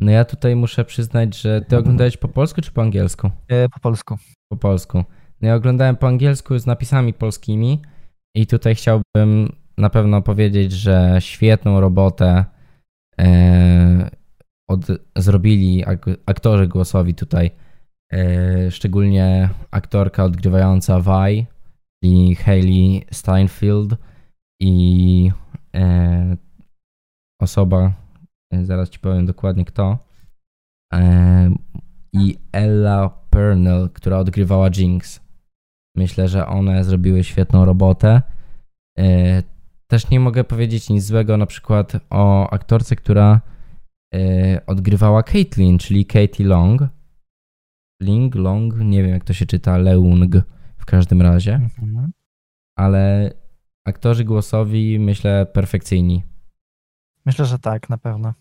No 0.00 0.10
ja 0.10 0.24
tutaj 0.24 0.56
muszę 0.56 0.84
przyznać, 0.84 1.40
że 1.40 1.60
ty 1.60 1.76
oglądałeś 1.76 2.16
po 2.16 2.28
polsku 2.28 2.60
czy 2.60 2.72
po 2.72 2.82
angielsku? 2.82 3.30
Y, 3.52 3.68
po 3.74 3.80
polsku. 3.80 4.18
Po 4.52 4.56
polsku. 4.56 5.04
No 5.40 5.48
ja 5.48 5.54
oglądałem 5.54 5.96
po 5.96 6.08
angielsku 6.08 6.58
z 6.58 6.66
napisami 6.66 7.12
polskimi 7.12 7.82
i 8.36 8.46
tutaj 8.46 8.74
chciałbym 8.74 9.52
na 9.78 9.90
pewno 9.90 10.22
powiedzieć, 10.22 10.72
że 10.72 11.16
świetną 11.18 11.80
robotę 11.80 12.44
e, 13.20 14.10
od, 14.68 14.80
zrobili 15.16 15.84
ak, 15.84 16.06
aktorzy 16.26 16.68
głosowi 16.68 17.14
tutaj. 17.14 17.50
E, 18.12 18.70
szczególnie 18.70 19.48
aktorka 19.70 20.24
odgrywająca 20.24 21.00
Vi, 21.00 21.46
czyli 22.02 22.34
Hayley 22.34 23.04
Steinfeld 23.12 23.94
i 24.60 25.30
e, 25.54 25.59
osoba, 27.40 27.92
e, 28.52 28.64
zaraz 28.64 28.90
ci 28.90 28.98
powiem 28.98 29.26
dokładnie 29.26 29.64
kto, 29.64 29.98
e, 30.94 31.50
i 32.12 32.38
Ella 32.52 33.08
Purnell, 33.30 33.90
która 33.90 34.18
odgrywała 34.18 34.68
Jinx. 34.76 35.20
Myślę, 35.96 36.28
że 36.28 36.46
one 36.46 36.84
zrobiły 36.84 37.24
świetną 37.24 37.64
robotę. 37.64 38.22
E, 38.98 39.42
Też 39.90 40.10
nie 40.10 40.20
mogę 40.20 40.44
powiedzieć 40.44 40.90
nic 40.90 41.04
złego 41.04 41.36
na 41.36 41.46
przykład 41.46 41.92
o 42.10 42.50
aktorce, 42.50 42.96
która 42.96 43.40
e, 44.14 44.66
odgrywała 44.66 45.22
Caitlyn, 45.22 45.78
czyli 45.78 46.06
Katie 46.06 46.44
Long. 46.44 46.80
Ling, 48.02 48.34
Long, 48.34 48.74
nie 48.78 49.02
wiem 49.02 49.10
jak 49.12 49.24
to 49.24 49.32
się 49.32 49.46
czyta, 49.46 49.78
Leung 49.78 50.34
w 50.78 50.84
każdym 50.84 51.22
razie, 51.22 51.54
Mhm. 51.54 52.12
ale 52.78 53.30
aktorzy 53.86 54.24
głosowi 54.24 54.98
myślę 54.98 55.46
perfekcyjni. 55.46 56.24
Myślę, 57.26 57.44
że 57.46 57.58
tak, 57.58 57.88
na 57.88 57.98
pewno. 57.98 58.34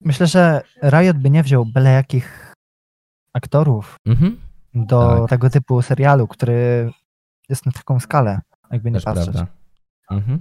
Myślę, 0.00 0.26
że 0.26 0.62
Riot 0.82 1.18
by 1.18 1.30
nie 1.30 1.42
wziął 1.42 1.66
byle 1.66 1.90
jakich 1.90 2.54
aktorów 3.32 3.96
Mhm, 4.06 4.40
do 4.74 5.18
Tak. 5.20 5.30
tego 5.30 5.50
typu 5.50 5.82
serialu, 5.82 6.28
który 6.28 6.90
jest 7.48 7.66
na 7.66 7.72
taką 7.72 8.00
skalę, 8.00 8.40
jakby 8.70 8.90
nie 8.90 8.94
też 8.96 9.04
patrzeć. 9.04 9.24
prawda. 9.34 9.52
Mhm. 10.10 10.40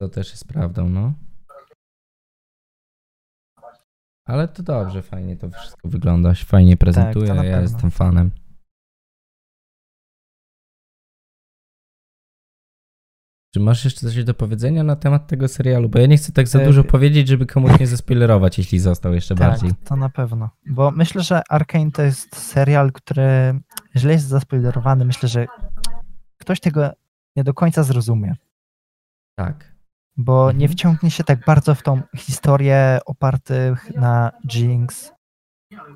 To 0.00 0.08
też 0.08 0.30
jest 0.30 0.48
prawdą, 0.48 0.88
no. 0.88 1.12
Ale 4.26 4.48
to 4.48 4.62
dobrze, 4.62 5.02
fajnie 5.02 5.36
to 5.36 5.50
wszystko 5.50 5.88
wygląda, 5.88 6.34
fajnie 6.34 6.76
prezentuje, 6.76 7.26
Tak, 7.34 7.44
ja 7.46 7.60
jestem 7.60 7.90
fanem. 7.90 8.30
Czy 13.54 13.60
masz 13.60 13.84
jeszcze 13.84 14.00
coś 14.00 14.24
do 14.24 14.34
powiedzenia 14.34 14.82
na 14.84 14.96
temat 14.96 15.26
tego 15.26 15.48
serialu? 15.48 15.88
Bo 15.88 15.98
ja 15.98 16.06
nie 16.06 16.16
chcę 16.16 16.32
tak 16.32 16.48
za 16.48 16.58
E, 16.60 16.64
dużo 16.64 16.84
powiedzieć, 16.84 17.28
żeby 17.28 17.46
komuś 17.46 17.80
nie 17.80 17.86
zaspoilerować, 17.86 18.58
jeśli 18.58 18.78
został 18.78 19.14
jeszcze 19.14 19.34
Tak, 19.34 19.50
bardziej. 19.50 19.70
to 19.84 19.96
na 19.96 20.08
pewno. 20.08 20.50
Bo 20.66 20.90
myślę, 20.90 21.22
że 21.22 21.42
Arkane 21.50 21.90
to 21.90 22.02
jest 22.02 22.36
serial, 22.36 22.92
który 22.92 23.60
źle 23.96 24.12
jest 24.12 24.26
zaspoilerowany. 24.26 25.04
Myślę, 25.04 25.28
że 25.28 25.46
ktoś 26.38 26.60
tego 26.60 26.90
nie 27.36 27.44
do 27.44 27.54
końca 27.54 27.82
zrozumie. 27.82 28.34
Tak. 29.38 29.74
Bo 30.16 30.40
Mhm. 30.42 30.58
nie 30.58 30.68
wciągnie 30.68 31.10
się 31.10 31.24
tak 31.24 31.44
bardzo 31.46 31.74
w 31.74 31.82
tą 31.82 32.00
historię 32.16 32.98
opartych 33.06 33.94
na 33.94 34.32
Jinx, 34.54 35.12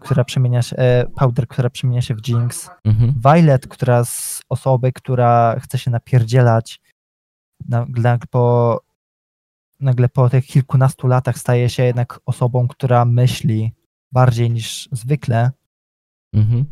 która 0.01 0.25
przemienia 0.25 0.63
się, 0.63 0.77
e, 0.77 1.07
Powder, 1.17 1.49
która 1.49 1.71
przemienia 1.71 2.03
się 2.03 2.15
w 2.15 2.29
Jinx. 2.29 2.71
Mhm. 2.85 3.15
Violet, 3.25 3.69
która 3.69 4.05
z 4.05 4.43
osoby, 4.49 4.93
która 4.93 5.57
chce 5.61 5.79
się 5.79 5.91
napierdzielać, 5.91 6.81
nagle 7.69 8.19
po, 8.31 8.81
nagle 9.81 10.09
po 10.09 10.31
tych 10.31 10.47
kilkunastu 10.47 11.07
latach 11.07 11.39
staje 11.39 11.69
się 11.69 11.83
jednak 11.83 12.21
osobą, 12.27 12.69
która 12.69 13.05
myśli 13.05 13.73
bardziej 14.13 14.51
niż 14.51 14.89
zwykle. 14.93 15.51
Mhm. 16.35 16.65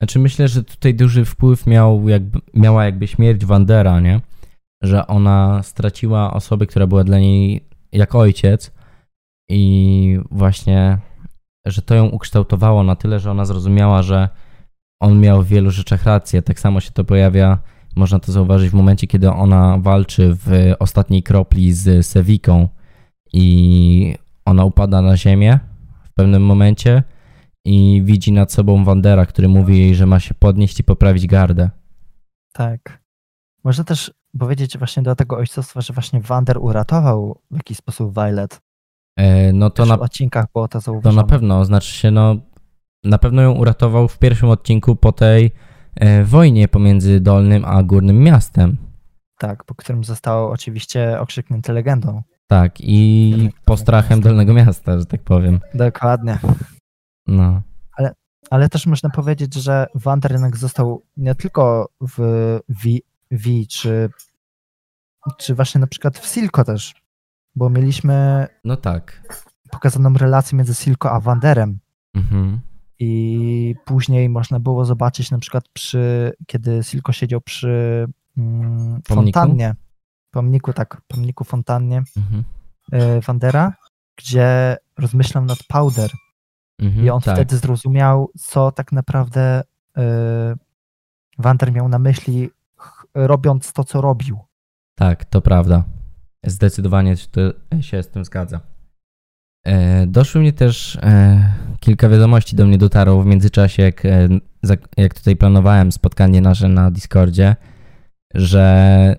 Znaczy 0.00 0.18
myślę, 0.18 0.48
że 0.48 0.64
tutaj 0.64 0.94
duży 0.94 1.24
wpływ 1.24 1.66
miał 1.66 2.08
jakby, 2.08 2.40
miała 2.54 2.84
jakby 2.84 3.06
śmierć 3.06 3.44
Wandera, 3.44 4.00
nie? 4.00 4.20
Że 4.82 5.06
ona 5.06 5.62
straciła 5.62 6.32
osobę, 6.32 6.66
która 6.66 6.86
była 6.86 7.04
dla 7.04 7.18
niej 7.18 7.64
jak 7.92 8.14
ojciec 8.14 8.72
i 9.50 10.18
właśnie, 10.30 10.98
że 11.66 11.82
to 11.82 11.94
ją 11.94 12.06
ukształtowało 12.06 12.82
na 12.82 12.96
tyle, 12.96 13.20
że 13.20 13.30
ona 13.30 13.44
zrozumiała, 13.44 14.02
że 14.02 14.28
on 15.00 15.20
miał 15.20 15.42
w 15.42 15.48
wielu 15.48 15.70
rzeczach 15.70 16.04
rację. 16.04 16.42
Tak 16.42 16.60
samo 16.60 16.80
się 16.80 16.90
to 16.90 17.04
pojawia, 17.04 17.58
można 17.96 18.18
to 18.18 18.32
zauważyć 18.32 18.70
w 18.70 18.74
momencie, 18.74 19.06
kiedy 19.06 19.30
ona 19.30 19.78
walczy 19.78 20.30
w 20.34 20.74
ostatniej 20.78 21.22
kropli 21.22 21.72
z 21.72 22.06
Sewiką 22.06 22.68
i 23.32 24.14
ona 24.44 24.64
upada 24.64 25.02
na 25.02 25.16
ziemię 25.16 25.58
w 26.04 26.12
pewnym 26.14 26.42
momencie 26.42 27.02
i 27.64 28.02
widzi 28.04 28.32
nad 28.32 28.52
sobą 28.52 28.84
Wandera, 28.84 29.26
który 29.26 29.48
mówi 29.48 29.78
jej, 29.78 29.94
że 29.94 30.06
ma 30.06 30.20
się 30.20 30.34
podnieść 30.34 30.80
i 30.80 30.84
poprawić 30.84 31.26
gardę. 31.26 31.70
Tak. 32.52 33.02
Można 33.64 33.84
też 33.84 34.12
powiedzieć 34.38 34.78
właśnie 34.78 35.02
do 35.02 35.16
tego 35.16 35.36
ojcostwa, 35.36 35.80
że 35.80 35.94
właśnie 35.94 36.20
Wander 36.20 36.58
uratował 36.58 37.40
w 37.50 37.56
jakiś 37.56 37.76
sposób 37.76 38.14
Violet. 38.14 38.60
E, 39.16 39.52
no 39.52 39.70
to 39.70 39.86
na, 39.86 39.96
w 39.96 40.02
odcinkach 40.02 40.46
było 40.54 40.68
to 40.68 40.72
to 40.72 40.80
zauważone. 40.80 41.22
na 41.22 41.28
pewno, 41.28 41.64
znaczy 41.64 41.94
się, 41.94 42.10
no 42.10 42.36
na 43.04 43.18
pewno 43.18 43.42
ją 43.42 43.52
uratował 43.52 44.08
w 44.08 44.18
pierwszym 44.18 44.48
odcinku 44.48 44.96
po 44.96 45.12
tej 45.12 45.50
wojnie 46.24 46.68
pomiędzy 46.68 47.20
Dolnym 47.20 47.64
a 47.64 47.82
Górnym 47.82 48.18
Miastem. 48.18 48.76
Tak, 49.38 49.64
po 49.64 49.74
którym 49.74 50.04
został 50.04 50.50
oczywiście 50.50 51.20
okrzyknięty 51.20 51.72
legendą. 51.72 52.22
Tak, 52.46 52.80
i 52.80 53.50
postrachem. 53.64 54.20
Dolnego 54.20 54.54
Miasta, 54.54 54.98
że 54.98 55.06
tak 55.06 55.22
powiem. 55.22 55.60
Dokładnie. 55.74 56.38
No, 57.26 57.62
Ale 58.50 58.68
też 58.68 58.86
można 58.86 59.10
powiedzieć, 59.10 59.54
że 59.54 59.86
Wander 59.94 60.32
jednak 60.32 60.56
został 60.56 61.02
nie 61.16 61.34
tylko 61.34 61.88
w, 62.00 62.18
wi- 62.68 63.02
V, 63.30 63.50
czy, 63.70 64.10
czy 65.38 65.54
właśnie 65.54 65.80
na 65.80 65.86
przykład 65.86 66.18
w 66.18 66.26
Silco 66.26 66.64
też, 66.64 66.94
bo 67.56 67.70
mieliśmy 67.70 68.46
No 68.64 68.76
tak. 68.76 69.22
pokazaną 69.70 70.12
relację 70.14 70.56
między 70.58 70.74
Silco 70.74 71.10
a 71.12 71.20
Wanderem 71.20 71.78
Mhm. 72.14 72.60
I 72.98 73.74
później 73.84 74.28
można 74.28 74.60
było 74.60 74.84
zobaczyć 74.84 75.30
na 75.30 75.38
przykład 75.38 75.68
przy, 75.68 76.32
kiedy 76.46 76.82
Silco 76.82 77.12
siedział 77.12 77.40
przy 77.40 78.06
mm, 78.38 79.02
Pomniku? 79.08 79.38
fontannie, 79.40 79.74
pomniku, 80.30 80.72
tak, 80.72 81.00
pomniku 81.08 81.44
fontannie 81.44 82.02
Mhm. 82.16 82.44
e, 82.92 83.20
Wandera, 83.20 83.72
gdzie 84.16 84.76
rozmyślał 84.98 85.44
nad 85.44 85.58
Powder 85.68 86.10
Mhm. 86.78 87.06
i 87.06 87.10
on 87.10 87.20
tak. 87.20 87.34
wtedy 87.34 87.56
zrozumiał, 87.58 88.30
co 88.38 88.72
tak 88.72 88.92
naprawdę 88.92 89.62
e, 89.96 90.56
Wander 91.38 91.72
miał 91.72 91.88
na 91.88 91.98
myśli, 91.98 92.50
ch- 92.76 93.06
robiąc 93.14 93.72
to, 93.72 93.84
co 93.84 94.00
robił. 94.00 94.38
Tak, 94.94 95.24
to 95.24 95.40
prawda. 95.40 95.84
Zdecydowanie 96.46 97.14
się 97.80 98.02
z 98.02 98.08
tym 98.08 98.24
zgadza. 98.24 98.60
E, 99.64 100.06
doszły 100.06 100.40
mnie 100.40 100.52
też 100.52 100.96
e, 101.02 101.52
kilka 101.80 102.08
wiadomości 102.08 102.56
do 102.56 102.66
mnie 102.66 102.78
dotarło 102.78 103.22
w 103.22 103.26
międzyczasie, 103.26 103.82
jak, 103.82 104.04
e, 104.04 104.28
jak 104.96 105.14
tutaj 105.14 105.36
planowałem 105.36 105.92
spotkanie 105.92 106.40
nasze 106.40 106.68
na 106.68 106.90
Discordzie, 106.90 107.56
że 108.34 109.16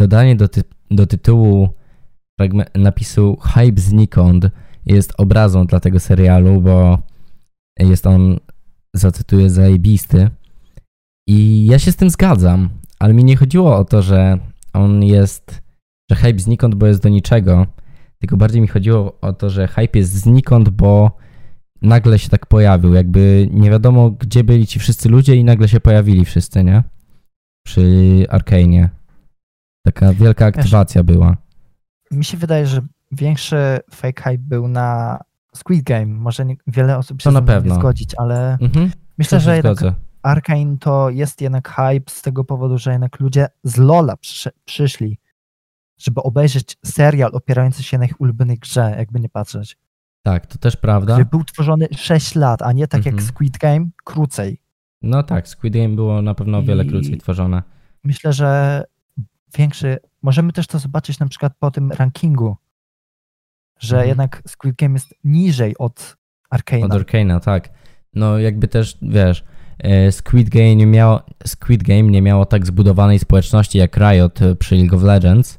dodanie 0.00 0.36
do, 0.36 0.48
ty, 0.48 0.62
do 0.90 1.06
tytułu 1.06 1.68
napisu 2.74 3.36
Hype 3.42 3.80
znikąd 3.80 4.46
jest 4.86 5.14
obrazą 5.18 5.66
dla 5.66 5.80
tego 5.80 6.00
serialu, 6.00 6.60
bo 6.60 6.98
jest 7.78 8.06
on, 8.06 8.38
zacytuję, 8.94 9.50
zajebisty. 9.50 10.30
I 11.28 11.66
ja 11.66 11.78
się 11.78 11.92
z 11.92 11.96
tym 11.96 12.10
zgadzam, 12.10 12.68
ale 12.98 13.14
mi 13.14 13.24
nie 13.24 13.36
chodziło 13.36 13.76
o 13.76 13.84
to, 13.84 14.02
że 14.02 14.38
on 14.72 15.02
jest, 15.02 15.62
że 16.10 16.16
hype 16.16 16.38
znikąd, 16.38 16.74
bo 16.74 16.86
jest 16.86 17.02
do 17.02 17.08
niczego, 17.08 17.66
tylko 18.24 18.36
bardziej 18.36 18.60
mi 18.62 18.68
chodziło 18.68 19.20
o 19.20 19.32
to, 19.32 19.50
że 19.50 19.68
hype 19.68 19.98
jest 19.98 20.12
znikąd, 20.12 20.68
bo 20.68 21.16
nagle 21.82 22.18
się 22.18 22.28
tak 22.28 22.46
pojawił, 22.46 22.94
jakby 22.94 23.48
nie 23.50 23.70
wiadomo 23.70 24.10
gdzie 24.10 24.44
byli 24.44 24.66
ci 24.66 24.78
wszyscy 24.78 25.08
ludzie 25.08 25.36
i 25.36 25.44
nagle 25.44 25.68
się 25.68 25.80
pojawili 25.80 26.24
wszyscy, 26.24 26.64
nie? 26.64 26.82
Przy 27.66 27.80
Arkane'ie. 28.30 28.88
Taka 29.86 30.12
wielka 30.12 30.46
aktywacja 30.46 31.04
była. 31.04 31.36
Mi 32.10 32.24
się 32.24 32.36
wydaje, 32.36 32.66
że 32.66 32.80
większy 33.12 33.56
fake 33.94 34.22
hype 34.22 34.38
był 34.38 34.68
na 34.68 35.18
Squid 35.54 35.82
Game. 35.84 36.06
Może 36.06 36.44
nie, 36.44 36.56
wiele 36.66 36.98
osób 36.98 37.20
się 37.22 37.24
To 37.24 37.30
na 37.32 37.42
pewno. 37.42 37.74
nie 37.74 37.80
zgodzić, 37.80 38.14
ale 38.18 38.58
Mhm. 38.60 38.90
myślę, 39.18 39.40
że 39.40 39.56
jednak. 39.56 39.78
Arkane 40.22 40.76
to 40.80 41.10
jest 41.10 41.40
jednak 41.40 41.68
hype 41.68 42.10
z 42.10 42.22
tego 42.22 42.44
powodu, 42.44 42.78
że 42.78 42.92
jednak 42.92 43.20
ludzie 43.20 43.46
z 43.64 43.76
Lola 43.76 44.14
przysz- 44.16 44.50
przyszli, 44.64 45.18
żeby 45.98 46.22
obejrzeć 46.22 46.76
serial 46.84 47.30
opierający 47.34 47.82
się 47.82 47.98
na 47.98 48.04
ich 48.04 48.20
ulubionej 48.20 48.58
grze, 48.58 48.94
jakby 48.98 49.20
nie 49.20 49.28
patrzeć. 49.28 49.76
Tak, 50.22 50.46
to 50.46 50.58
też 50.58 50.76
prawda. 50.76 51.12
Który 51.12 51.24
był 51.26 51.44
tworzony 51.44 51.88
6 51.96 52.34
lat, 52.34 52.62
a 52.62 52.72
nie 52.72 52.86
tak 52.88 53.06
jak 53.06 53.14
Mhm. 53.14 53.28
Squid 53.28 53.58
Game, 53.58 53.86
krócej. 54.04 54.60
No 55.02 55.22
tak, 55.22 55.48
Squid 55.48 55.74
Game 55.74 55.88
było 55.88 56.22
na 56.22 56.34
pewno 56.34 56.58
o 56.58 56.62
wiele 56.62 56.84
I- 56.84 56.88
krócej 56.88 57.18
tworzone. 57.18 57.62
Myślę, 58.04 58.32
że 58.32 58.82
większy. 59.58 59.96
Możemy 60.22 60.52
też 60.52 60.66
to 60.66 60.78
zobaczyć 60.78 61.18
na 61.18 61.26
przykład 61.28 61.52
po 61.58 61.70
tym 61.70 61.92
rankingu, 61.92 62.56
że 63.78 63.96
Mhm. 63.96 64.08
jednak 64.08 64.42
Squid 64.48 64.76
Game 64.76 64.92
jest 64.92 65.14
niżej 65.24 65.78
od 65.78 66.16
Arkane'a. 66.54 66.84
Od 66.84 66.92
Arkane'a, 66.92 67.40
tak. 67.40 67.68
No 68.14 68.38
jakby 68.38 68.68
też, 68.68 68.98
wiesz, 69.02 69.44
e, 69.78 70.12
Squid 70.12 70.48
Game 70.48 70.76
nie 70.76 70.86
miało, 70.86 71.22
Squid 71.46 71.82
Game 71.82 72.02
nie 72.02 72.22
miało 72.22 72.46
tak 72.46 72.66
zbudowanej 72.66 73.18
społeczności 73.18 73.78
jak 73.78 73.96
Riot 73.96 74.40
przy 74.58 74.76
League 74.76 74.96
of 74.96 75.02
Legends, 75.02 75.58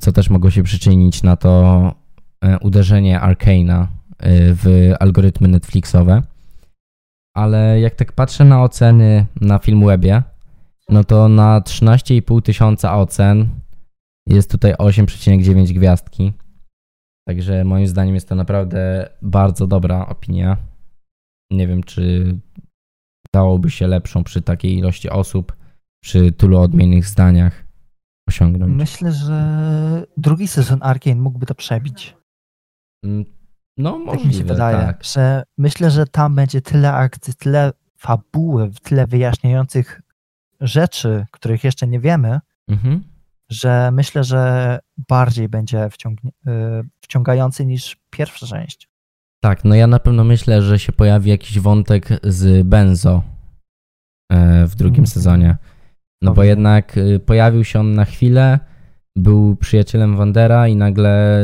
co 0.00 0.12
też 0.12 0.30
mogło 0.30 0.50
się 0.50 0.62
przyczynić 0.62 1.22
na 1.22 1.36
to 1.36 1.94
e, 2.44 2.58
uderzenie 2.58 3.20
Arkane'a 3.20 3.80
e, 3.82 3.86
w 4.54 4.92
algorytmy 5.00 5.48
Netflixowe. 5.48 6.22
Ale 7.36 7.80
jak 7.80 7.94
tak 7.94 8.12
patrzę 8.12 8.44
na 8.44 8.62
oceny 8.62 9.26
na 9.40 9.58
Filmwebie, 9.58 10.22
no 10.88 11.04
to 11.04 11.28
na 11.28 11.60
13,5 11.60 12.42
tysiąca 12.42 12.96
ocen 12.96 13.48
jest 14.26 14.50
tutaj 14.50 14.74
8,9 14.74 15.72
gwiazdki. 15.72 16.32
Także 17.28 17.64
moim 17.64 17.86
zdaniem 17.86 18.14
jest 18.14 18.28
to 18.28 18.34
naprawdę 18.34 19.08
bardzo 19.22 19.66
dobra 19.66 20.06
opinia. 20.06 20.56
Nie 21.50 21.66
wiem, 21.66 21.82
czy 21.82 22.34
dałoby 23.34 23.70
się 23.70 23.86
lepszą 23.86 24.24
przy 24.24 24.42
takiej 24.42 24.78
ilości 24.78 25.10
osób, 25.10 25.56
przy 26.04 26.32
tylu 26.32 26.58
odmiennych 26.58 27.06
zdaniach 27.06 27.61
osiągnąć. 28.32 28.72
Myślę, 28.76 29.12
że 29.12 30.06
drugi 30.16 30.48
sezon 30.48 30.78
Arkane 30.82 31.14
mógłby 31.20 31.46
to 31.46 31.54
przebić. 31.54 32.16
Mm, 33.04 33.24
No, 33.78 33.92
Tak 33.92 34.04
możliwe, 34.06 34.28
mi 34.28 34.34
się 34.34 34.44
wydaje, 34.44 34.76
tak. 34.78 35.04
że 35.04 35.42
myślę, 35.58 35.90
że 35.90 36.06
tam 36.06 36.34
będzie 36.34 36.60
tyle 36.60 36.92
akcji, 36.92 37.34
tyle 37.34 37.72
fabuły, 37.98 38.70
tyle 38.82 39.06
wyjaśniających 39.06 40.00
rzeczy, 40.60 41.26
których 41.30 41.64
jeszcze 41.64 41.86
nie 41.86 42.00
wiemy, 42.00 42.40
Mhm. 42.68 43.02
że 43.50 43.90
myślę, 43.92 44.24
że 44.24 44.78
bardziej 45.08 45.48
będzie 45.48 45.86
y, 45.86 45.90
wciągający 47.00 47.66
niż 47.66 47.96
pierwsza 48.10 48.46
część. 48.46 48.88
Tak, 49.40 49.64
no 49.64 49.74
ja 49.74 49.86
na 49.86 49.98
pewno 49.98 50.24
myślę, 50.24 50.62
że 50.62 50.78
się 50.78 50.92
pojawi 50.92 51.30
jakiś 51.30 51.58
wątek 51.58 52.08
z 52.22 52.66
Benzo 52.66 53.22
e, 54.32 54.66
w 54.66 54.74
drugim 54.76 55.04
Mhm. 55.04 55.06
sezonie. 55.06 55.56
No 56.22 56.34
bo 56.34 56.42
jednak 56.44 56.96
y, 56.96 57.20
pojawił 57.20 57.64
się 57.64 57.80
on 57.80 57.94
na 57.94 58.04
chwilę, 58.04 58.58
był 59.16 59.56
przyjacielem 59.56 60.16
Wandera 60.16 60.68
i 60.68 60.76
nagle 60.76 61.40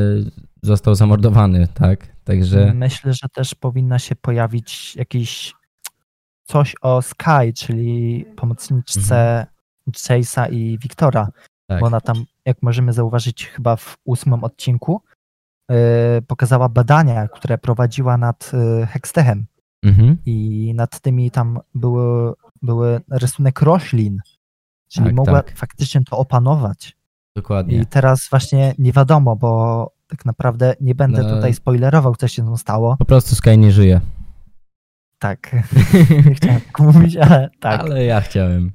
został 0.63 0.95
zamordowany, 0.95 1.69
tak? 1.75 2.07
Także 2.25 2.75
Myślę, 2.75 3.13
że 3.13 3.29
też 3.29 3.55
powinna 3.55 3.99
się 3.99 4.17
pojawić 4.17 4.97
jakiś 4.97 5.55
coś 6.45 6.75
o 6.83 7.03
Sky, 7.03 7.53
czyli 7.55 8.25
pomocniczce 8.37 9.47
Chase'a 9.91 10.53
i 10.53 10.79
Wiktora, 10.79 11.21
Mhm. 11.21 11.33
tak. 11.67 11.81
bo 11.81 11.87
ona 11.87 12.01
tam, 12.01 12.25
jak 12.45 12.63
możemy 12.63 12.93
zauważyć 12.93 13.47
chyba 13.47 13.77
w 13.77 13.97
ósmym 14.05 14.45
odcinku, 14.45 15.03
y, 15.73 15.75
pokazała 16.27 16.69
badania, 16.69 17.29
które 17.29 17.59
prowadziła 17.59 18.17
nad 18.19 18.51
y, 18.83 18.87
Hextechem 18.87 19.47
Mhm. 19.83 20.17
i 20.27 20.73
nad 20.77 21.01
tymi 21.01 21.31
tam 21.31 21.61
były, 21.75 22.33
były 22.63 23.01
rysunek 23.11 23.63
roślin, 23.63 24.21
czyli 24.89 25.07
Tak, 25.07 25.15
mogła 25.15 25.43
tak. 25.43 25.57
faktycznie 25.57 26.01
to 26.05 26.19
opanować. 26.19 26.97
Dokładnie. 27.37 27.77
I 27.79 27.87
teraz 27.87 28.27
właśnie 28.31 28.75
nie 28.79 28.93
wiadomo, 28.93 29.37
bo 29.37 29.93
tak 30.07 30.25
naprawdę 30.25 30.75
nie 30.81 30.95
będę 30.95 31.23
No. 31.23 31.35
tutaj 31.35 31.55
spoilerował, 31.55 32.17
co 32.17 32.29
się 32.29 32.43
tam 32.43 32.57
stało. 32.57 32.97
Po 32.97 33.05
prostu 33.05 33.35
Sky 33.35 33.59
nie 33.59 33.73
żyje. 33.73 34.01
Tak. 35.19 35.53
nie 36.27 36.35
chciałem 36.35 36.61
tak 36.61 36.81
mówić, 36.81 37.17
ale 37.17 37.49
tak. 37.61 37.81
Ale 37.81 38.05
ja 38.05 38.21
chciałem. 38.21 38.73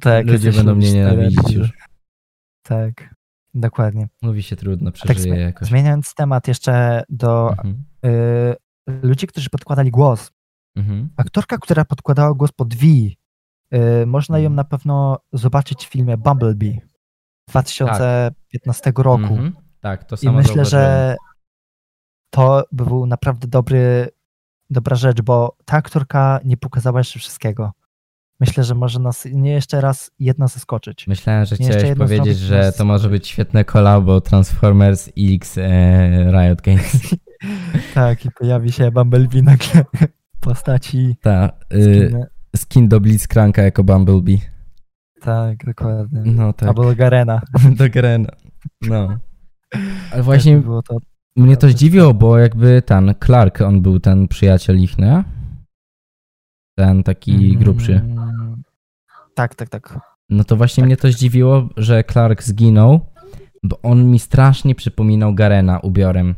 tak 0.00 0.26
Ludzie 0.26 0.52
będą 0.52 0.74
mnie 0.74 0.92
nienawidzić 0.92 1.50
już. 1.50 1.72
Tak, 2.62 3.14
dokładnie. 3.54 4.08
Mówi 4.22 4.42
się 4.42 4.56
trudno, 4.56 4.90
Tak 4.90 4.94
przeżyje 4.94 5.34
zmi- 5.34 5.38
jakoś. 5.38 5.68
zmieniając 5.68 6.14
temat 6.14 6.48
jeszcze 6.48 7.02
do 7.08 7.50
Mhm. 7.50 7.84
y, 8.06 8.56
ludzi, 9.02 9.26
którzy 9.26 9.50
podkładali 9.50 9.90
głos. 9.90 10.30
Mhm. 10.76 11.08
Aktorka, 11.16 11.58
która 11.58 11.84
podkładała 11.84 12.34
głos 12.34 12.52
pod 12.52 12.74
y, 12.74 13.17
można 14.06 14.38
ją 14.38 14.42
Mhm. 14.46 14.54
na 14.56 14.64
pewno 14.64 15.18
zobaczyć 15.32 15.86
w 15.86 15.90
filmie 15.90 16.16
Bumblebee 16.16 16.80
2015 17.48 18.92
roku. 18.96 19.22
Mhm. 19.22 19.52
Tak, 19.80 20.04
to 20.04 20.16
I 20.16 20.18
samo 20.18 20.38
myślę, 20.38 20.54
zauważyłem. 20.54 20.84
że 20.84 21.16
to 22.30 22.64
by 22.72 22.84
był 22.84 23.06
naprawdę 23.06 23.48
dobry, 23.48 24.08
dobra 24.70 24.96
rzecz, 24.96 25.22
bo 25.22 25.56
ta 25.64 25.76
aktorka 25.76 26.40
nie 26.44 26.56
pokazała 26.56 27.00
jeszcze 27.00 27.18
wszystkiego. 27.18 27.72
Myślę, 28.40 28.64
że 28.64 28.74
może 28.74 28.98
nas 28.98 29.24
nie 29.32 29.50
jeszcze 29.50 29.80
raz 29.80 30.10
jedna 30.18 30.48
zaskoczyć. 30.48 31.06
Myślałem, 31.06 31.44
że 31.44 31.56
Nie, 31.60 31.68
chciałeś 31.68 31.98
powiedzieć, 31.98 32.38
że 32.38 32.72
to 32.72 32.84
może 32.84 33.08
być 33.08 33.28
świetne 33.28 33.64
kolabo 33.64 34.20
Transformers 34.20 35.10
X 35.18 35.58
e, 35.58 36.30
Riot 36.32 36.60
Games. 36.62 36.96
Tak, 37.94 38.24
i 38.24 38.28
pojawi 38.30 38.72
się 38.72 38.90
Bumblebee 38.90 39.42
nagle 39.42 39.84
w 40.36 40.40
postaci 40.40 41.16
Ta, 41.22 41.50
y, 41.74 42.12
skin. 42.58 42.88
do 42.88 43.00
Blitzcranka 43.00 43.62
jako 43.62 43.84
Bumblebee. 43.84 44.38
Tak, 45.20 45.64
dokładnie. 45.66 46.22
No 46.24 46.52
tak, 46.52 46.68
Albo 46.68 46.94
Garena. 46.94 47.40
do 47.78 47.90
Grena. 47.90 48.28
No. 48.82 49.18
Ale 50.12 50.22
właśnie 50.22 50.58
było 50.58 50.82
to. 50.82 50.96
mnie 51.36 51.56
to 51.56 51.68
zdziwiło, 51.68 52.14
bo 52.14 52.38
jakby 52.38 52.82
ten 52.82 53.14
Clark, 53.24 53.60
on 53.60 53.82
był 53.82 54.00
ten 54.00 54.28
przyjaciel 54.28 54.78
ich, 54.78 54.98
nie? 54.98 55.24
Ten 56.78 57.02
taki 57.02 57.56
grubszy. 57.56 57.94
Mm, 57.94 58.62
Tak, 59.34 59.54
tak, 59.54 59.68
tak. 59.68 59.98
No 60.30 60.44
to 60.44 60.56
właśnie 60.56 60.84
mnie 60.84 60.96
to 60.96 61.12
zdziwiło, 61.12 61.68
że 61.76 62.04
Clark 62.04 62.42
zginął, 62.42 63.00
bo 63.62 63.78
on 63.82 64.10
mi 64.10 64.18
strasznie 64.18 64.74
przypominał 64.74 65.34
Garena 65.34 65.78
ubiorem. 65.78 66.34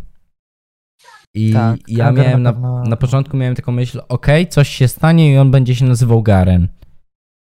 I 1.35 1.53
Tak, 1.53 1.81
ja 1.89 2.05
Garen 2.13 2.25
miałem 2.25 2.43
na 2.43 2.51
na, 2.51 2.53
pewno- 2.53 2.83
na 2.83 2.97
początku 2.97 3.37
miałem 3.37 3.55
taką 3.55 3.73
myśl, 3.73 4.01
okej, 4.09 4.49
coś 4.49 4.69
się 4.69 4.89
stanie 4.89 5.33
i 5.35 5.39
on 5.39 5.51
będzie 5.51 5.75
się 5.75 5.85
nazywał 5.85 6.23
Garen. 6.23 6.69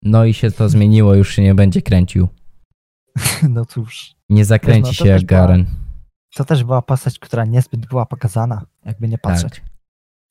No 0.03 0.25
i 0.25 0.35
się 0.35 0.51
to 0.51 0.69
zmieniło, 0.69 1.15
już 1.15 1.35
się 1.35 1.43
nie 1.43 1.55
będzie 1.55 1.83
kręcił. 1.83 2.29
No 3.49 3.65
cóż, 3.67 4.15
Nie 4.29 4.45
zakręci 4.45 4.83
no 4.89 4.93
się 4.93 5.09
jak 5.09 5.17
też 5.17 5.25
była- 5.25 5.41
Garen. 5.41 5.67
to 6.35 6.45
też 6.45 6.65
była 6.65 6.83
postać, 6.83 7.19
która 7.19 7.45
niezbyt 7.45 7.87
była 7.87 8.07
pokazana, 8.07 8.63
jakby 8.85 9.09
nie 9.09 9.19
patrzeć. 9.19 9.55
Tak, 9.55 9.65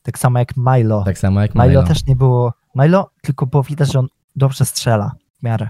Tak, 0.03 0.19
samo 0.19 0.39
jak 0.39 0.53
Milo. 0.57 1.03
tak 1.03 1.17
samo 1.17 1.41
jak 1.41 1.55
Milo, 1.55 1.67
Milo. 1.67 1.83
też 1.83 2.05
nie 2.05 2.15
było. 2.15 2.53
Milo 2.75 3.09
tylko 3.21 3.45
było 3.47 3.63
widać, 3.63 3.91
że 3.91 3.99
on 3.99 4.07
dobrze 4.35 4.65
strzela 4.65 5.11
w 5.39 5.43
miarę. 5.43 5.69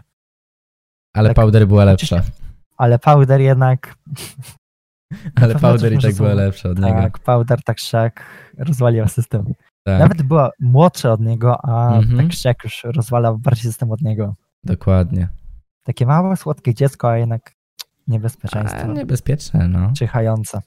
Ale 1.13 1.30
tak, 1.30 1.36
Powder 1.36 1.67
była 1.67 1.86
lepsza. 1.86 2.21
Ale 2.78 3.00
Powder 3.00 3.41
jednak. 3.41 3.95
Ale 5.36 5.56
Powder 5.56 5.93
i 5.93 5.98
tak 6.00 6.15
była 6.15 6.34
lepsza 6.34 6.70
od 6.70 6.80
niego. 6.80 7.02
Tak, 7.02 7.20
Powder 7.20 7.63
tak 7.63 7.80
szak 7.80 8.24
rozwalił 8.58 9.08
system. 9.08 9.54
Tak, 9.84 10.00
Nawet 10.00 10.22
była 10.22 10.50
młodsza 10.60 11.12
od 11.13 11.22
niego, 11.22 11.65
a 11.65 11.96
Mhm. 11.98 12.17
tak 12.17 12.34
szak 12.34 12.63
już 12.63 12.84
rozwalał 12.84 13.38
bardziej 13.38 13.63
system 13.63 13.91
od 13.91 14.02
niego. 14.02 14.36
dokładnie. 14.63 15.28
Takie 15.84 16.06
małe, 16.06 16.38
słodkie 16.38 16.74
dziecko, 16.74 17.10
a 17.10 17.17
jednak 17.17 17.52
A, 17.52 17.84
niebezpieczeństwo. 18.12 18.88
niebezpieczne, 18.93 19.67
no. 19.67 19.93
Czyhające 19.98 20.62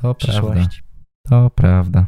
To 0.00 0.14
prawda. 0.14 0.66
To 1.28 1.50
prawda. 1.50 2.06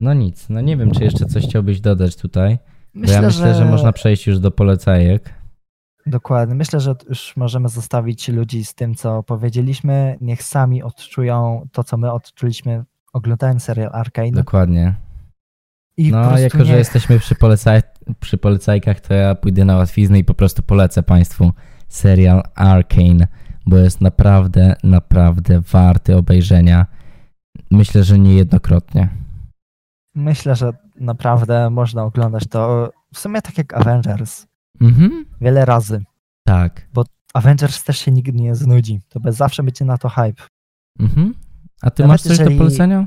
No 0.00 0.14
nic, 0.14 0.48
no 0.48 0.60
nie 0.60 0.76
wiem, 0.76 0.90
czy 0.90 1.04
jeszcze 1.04 1.26
coś 1.26 1.44
chciałbyś 1.44 1.80
dodać 1.80 2.16
tutaj. 2.16 2.58
Bo 2.94 3.10
ja 3.10 3.22
myślę, 3.22 3.54
że... 3.54 3.64
można 3.64 3.92
przejść 3.92 4.26
już 4.26 4.38
do 4.38 4.50
polecajek. 4.50 5.34
Dokładnie. 6.06 6.54
Myślę, 6.54 6.80
że 6.80 6.94
już 7.08 7.36
możemy 7.36 7.68
zostawić 7.68 8.28
ludzi 8.28 8.64
z 8.64 8.74
tym, 8.74 8.94
co 8.94 9.22
powiedzieliśmy. 9.22 10.18
Niech 10.20 10.42
sami 10.42 10.82
odczują 10.82 11.68
to, 11.72 11.84
co 11.84 11.96
my 11.96 12.12
odczuliśmy 12.12 12.84
oglądając 13.12 13.62
serial 13.62 13.90
Arcane. 13.92 14.30
Dokładnie. 14.32 14.94
I 15.96 16.10
No, 16.10 16.38
jako 16.38 16.58
że 16.58 16.64
niech- 16.64 16.78
jesteśmy 16.78 17.18
przy, 17.18 17.34
polecaj... 17.34 17.82
przy 18.20 18.38
polecajkach, 18.38 19.00
to 19.00 19.14
ja 19.14 19.34
pójdę 19.34 19.64
na 19.64 19.76
łatwiznę 19.76 20.18
i 20.18 20.24
po 20.24 20.34
prostu 20.34 20.62
polecę 20.62 21.02
Państwu 21.02 21.52
serial 21.88 22.42
Arcane, 22.54 23.26
bo 23.66 23.76
jest 23.76 24.00
naprawdę, 24.00 24.76
naprawdę 24.84 25.60
warty 25.60 26.16
obejrzenia. 26.16 26.86
Myślę, 27.70 28.04
że 28.04 28.18
niejednokrotnie. 28.18 29.08
Myślę, 30.14 30.56
że 30.56 30.72
naprawdę 31.00 31.70
można 31.70 32.04
oglądać 32.04 32.46
to 32.46 32.92
w 33.14 33.18
sumie 33.18 33.42
tak 33.42 33.58
jak 33.58 33.74
Avengers. 33.74 34.46
Mhm. 34.80 35.24
Wiele 35.40 35.64
razy. 35.64 36.04
Tak. 36.44 36.88
Avengers 37.34 37.84
też 37.84 37.98
się 37.98 38.10
nigdy 38.10 38.32
nie 38.32 38.54
znudzi. 38.54 39.00
To 39.08 39.20
bez 39.20 39.36
zawsze 39.36 39.62
będzie 39.62 39.84
na 39.84 39.98
to 39.98 40.08
hype. 40.08 40.42
Mhm. 41.00 41.34
A 41.82 41.90
ty 41.90 42.02
Nawet 42.02 42.14
masz 42.14 42.22
coś 42.22 42.38
jeżeli- 42.38 42.56
do 42.56 42.58
polecenia? 42.64 43.06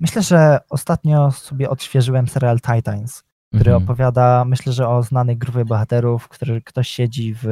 Myślę, 0.00 0.22
że 0.22 0.58
ostatnio 0.70 1.30
sobie 1.30 1.70
odświeżyłem 1.70 2.28
serial 2.28 2.60
Titans, 2.60 3.22
który 3.54 3.70
Mhm. 3.70 3.82
opowiada, 3.84 4.44
myślę, 4.44 4.72
że 4.72 4.88
o 4.88 5.02
znanej 5.02 5.36
grupie 5.36 5.64
bohaterów, 5.64 6.28
który 6.28 6.62
ktoś 6.62 6.88
siedzi 6.88 7.34
w 7.42 7.46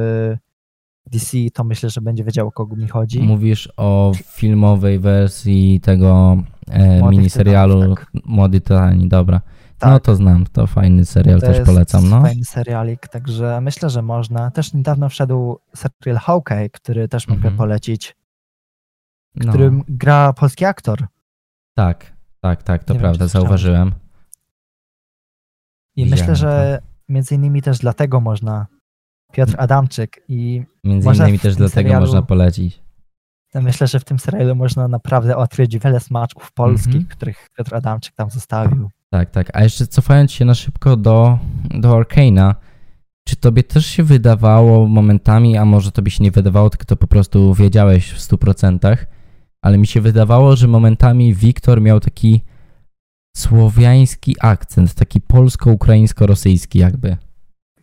DC, 1.11 1.37
to 1.53 1.63
myślę, 1.63 1.89
że 1.89 2.01
będzie 2.01 2.23
wiedział, 2.23 2.47
o 2.47 2.51
kogo 2.51 2.75
mi 2.75 2.87
chodzi. 2.87 3.21
Mówisz 3.21 3.69
o 3.77 4.11
filmowej 4.31 4.99
wersji 4.99 5.79
tego 5.81 6.37
e, 6.69 7.09
miniserialu 7.09 7.95
tak. 7.95 8.11
Młody 8.25 8.61
Tytani, 8.61 9.07
dobra. 9.07 9.41
Tak. 9.79 9.89
No 9.91 9.99
to 9.99 10.15
znam, 10.15 10.45
to 10.45 10.67
fajny 10.67 11.05
serial, 11.05 11.39
To 11.39 11.45
też 11.47 11.55
jest 11.57 11.65
polecam, 11.71 12.09
no. 12.09 12.21
fajny 12.21 12.45
serialik, 12.45 13.07
także 13.07 13.61
myślę, 13.61 13.89
że 13.89 14.01
można. 14.01 14.51
Też 14.51 14.73
niedawno 14.73 15.09
wszedł 15.09 15.59
serial 15.75 16.19
Hawkeye, 16.21 16.69
który 16.69 17.07
też 17.07 17.27
mogę 17.27 17.37
Mhm. 17.39 17.57
polecić, 17.57 18.15
w 19.35 19.45
no. 19.45 19.51
którym 19.51 19.83
gra 19.87 20.33
polski 20.33 20.65
aktor. 20.65 21.07
Tak, 21.75 22.13
tak, 22.41 22.63
tak, 22.63 22.83
to 22.83 22.93
Nie 22.93 22.99
wiem, 22.99 23.01
prawda, 23.01 23.25
słyszałeś. 23.25 23.31
zauważyłem. 23.43 23.91
I 25.95 26.05
myślę, 26.05 26.35
że 26.35 26.81
między 27.09 27.35
innymi 27.35 27.61
też 27.61 27.79
dlatego 27.79 28.19
można 28.21 28.67
Piotr 29.31 29.55
Adamczyk 29.57 30.21
i 30.27 30.63
Między 30.83 31.09
innymi 31.09 31.39
też 31.39 31.55
dlatego 31.55 31.89
serialu- 31.89 31.99
można 31.99 32.21
polecić. 32.21 32.83
myślę, 33.55 33.87
że 33.87 33.99
w 33.99 34.05
tym 34.05 34.19
serialu 34.19 34.55
można 34.55 34.87
naprawdę 34.87 35.37
odkryć 35.37 35.77
wiele 35.79 35.99
smaczków 35.99 36.51
polskich, 36.51 36.95
Mhm. 36.95 37.05
których 37.17 37.49
Piotr 37.57 37.75
Adamczyk 37.75 38.15
tam 38.15 38.29
zostawił. 38.29 38.89
Tak, 39.13 39.29
tak. 39.29 39.49
A 39.53 39.63
jeszcze 39.63 39.87
cofając 39.87 40.31
się 40.31 40.45
na 40.45 40.55
szybko 40.55 40.97
do, 40.97 41.39
do 41.69 41.99
Arcane'a, 41.99 42.55
czy 43.27 43.35
tobie 43.35 43.63
też 43.63 43.85
się 43.85 44.03
wydawało 44.03 44.87
momentami, 44.87 45.57
a 45.57 45.65
może 45.65 45.91
tobie 45.91 46.11
się 46.11 46.23
nie 46.23 46.31
wydawało, 46.31 46.69
tylko 46.69 46.85
to 46.85 46.95
po 46.95 47.07
prostu 47.07 47.53
wiedziałeś 47.53 48.11
w 48.11 48.19
100%, 48.19 48.97
ale 49.61 49.77
mi 49.77 49.87
się 49.87 50.01
wydawało, 50.01 50.55
że 50.55 50.67
momentami 50.67 51.33
Wiktor 51.33 51.81
miał 51.81 51.99
taki 51.99 52.41
słowiański 53.37 54.35
akcent, 54.41 54.93
taki 54.93 55.21
polsko-ukraińsko-rosyjski 55.21 56.79
jakby. 56.79 57.17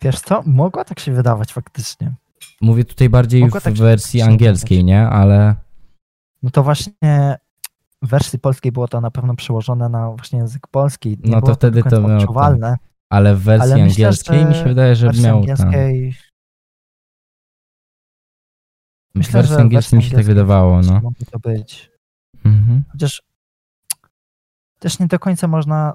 Wiesz 0.01 0.19
co? 0.21 0.43
Mogło 0.45 0.83
tak 0.83 0.99
się 0.99 1.11
wydawać 1.11 1.53
faktycznie. 1.53 2.13
Mówię 2.61 2.85
tutaj 2.85 3.09
bardziej 3.09 3.41
Mogło 3.41 3.59
w 3.59 3.63
tak 3.63 3.73
wersji 3.73 4.21
angielskiej, 4.21 4.77
wydawać. 4.77 4.87
nie? 4.87 5.09
Ale 5.09 5.55
No 6.43 6.49
to 6.49 6.63
właśnie 6.63 7.37
w 8.01 8.07
wersji 8.07 8.39
polskiej 8.39 8.71
było 8.71 8.87
to 8.87 9.01
na 9.01 9.11
pewno 9.11 9.35
przełożone 9.35 9.89
na 9.89 10.09
właśnie 10.11 10.39
język 10.39 10.67
polski. 10.67 11.17
Nie 11.23 11.31
No 11.31 11.41
to 11.41 11.55
wtedy 11.55 11.81
końca 11.83 11.95
to 11.95 12.01
miało- 12.01 12.17
odczuwalne. 12.21 12.77
ale 13.09 13.35
w 13.35 13.41
wersji 13.43 13.71
Ale 13.73 13.83
myślę, 13.83 14.05
angielskiej 14.07 14.45
mi 14.45 14.53
że 14.53 14.59
się 14.59 14.65
wydaje, 14.65 14.93
W 14.93 14.97
że 14.97 15.05
miał 15.07 15.13
tam. 15.23 15.37
angielskiej 15.37 16.11
W 16.11 16.31
myślę, 19.15 19.31
wersji 19.33 19.49
że 19.49 19.57
w 19.57 19.61
angielskiej 19.61 19.97
mi 19.97 20.03
się 20.03 20.15
tak 20.15 20.25
wydawało, 20.25 20.81
no. 20.81 20.93
mogło 20.93 21.11
to 21.31 21.39
być. 21.39 21.91
Mhm. 22.45 22.83
Chociaż 22.91 23.23
też 24.79 24.99
nie 24.99 25.07
do 25.07 25.19
końca 25.19 25.47
można 25.47 25.93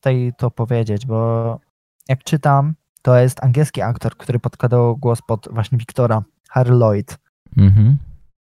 tutaj 0.00 0.32
to 0.38 0.50
powiedzieć, 0.50 1.06
bo 1.06 1.60
jak 2.08 2.24
czytam, 2.24 2.74
to 3.02 3.16
jest 3.16 3.44
angielski 3.44 3.82
aktor, 3.82 4.16
który 4.16 4.38
podkładał 4.38 4.96
głos 4.96 5.22
pod 5.22 5.48
właśnie 5.50 5.78
Wiktora, 5.78 6.22
Harry 6.48 6.74
Lloyd. 6.74 7.18
Mhm. 7.56 7.96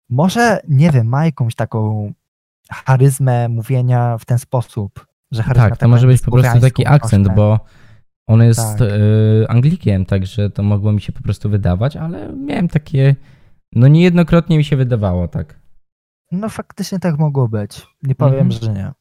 Może, 0.10 0.60
nie 0.68 0.92
wiem, 0.92 1.08
ma 1.08 1.26
jakąś 1.26 1.56
taką 1.56 2.14
charyzmę 2.74 3.50
mówienia 3.50 4.18
w 4.18 4.26
ten 4.26 4.40
sposób, 4.40 5.08
że 5.32 5.44
charyzma 5.44 5.70
Tak, 5.70 5.80
to 5.80 5.88
może 5.88 6.08
być 6.08 6.22
po 6.22 6.32
prostu 6.32 6.60
taki 6.60 6.88
akcent, 6.88 7.36
bo 7.36 7.60
on 8.28 8.42
jest 8.44 8.60
Tak. 8.80 8.82
y, 8.82 9.46
Anglikiem, 9.50 10.06
także 10.06 10.50
to 10.50 10.64
mogło 10.64 10.92
mi 10.92 11.02
się 11.02 11.12
po 11.14 11.22
prostu 11.22 11.50
wydawać, 11.50 11.96
ale 11.98 12.34
miałem 12.34 12.68
takie, 12.68 13.16
no 13.76 13.88
niejednokrotnie 13.88 14.58
mi 14.58 14.64
się 14.64 14.76
wydawało, 14.78 15.28
tak. 15.28 15.60
No 16.32 16.50
faktycznie 16.50 17.00
tak 17.00 17.20
mogło 17.20 17.48
być. 17.48 17.88
Nie 18.04 18.16
powiem, 18.16 18.40
Mhm. 18.42 18.52
że 18.62 18.74
nie. 18.74 18.92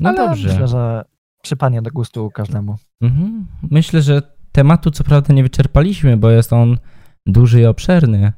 No 0.00 0.08
Ale 0.08 0.18
dobrze. 0.28 0.48
Myślę, 0.48 0.68
że 0.68 1.04
przypadnie 1.42 1.82
do 1.82 1.90
gustu 1.90 2.30
każdemu. 2.30 2.76
Mhm. 3.00 3.46
Myślę, 3.70 4.02
że 4.02 4.22
tematu 4.52 4.90
co 4.90 5.04
prawda 5.04 5.34
nie 5.34 5.42
wyczerpaliśmy, 5.42 6.16
bo 6.16 6.30
jest 6.30 6.52
on 6.52 6.78
duży 7.26 7.60
i 7.60 7.66
obszerny, 7.66 8.32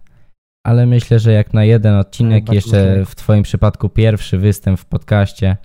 ale 0.65 0.87
myślę, 0.87 1.19
że 1.19 1.33
jak 1.33 1.55
na 1.55 1.65
jeden 1.65 1.95
odcinek, 1.95 2.45
Bardzo 2.45 2.55
jeszcze 2.55 3.05
w 3.05 3.15
twoim 3.15 3.43
przypadku 3.43 3.89
pierwszy 3.89 4.39
występ 4.39 4.81
w 4.81 4.85
podcaście, 4.85 5.57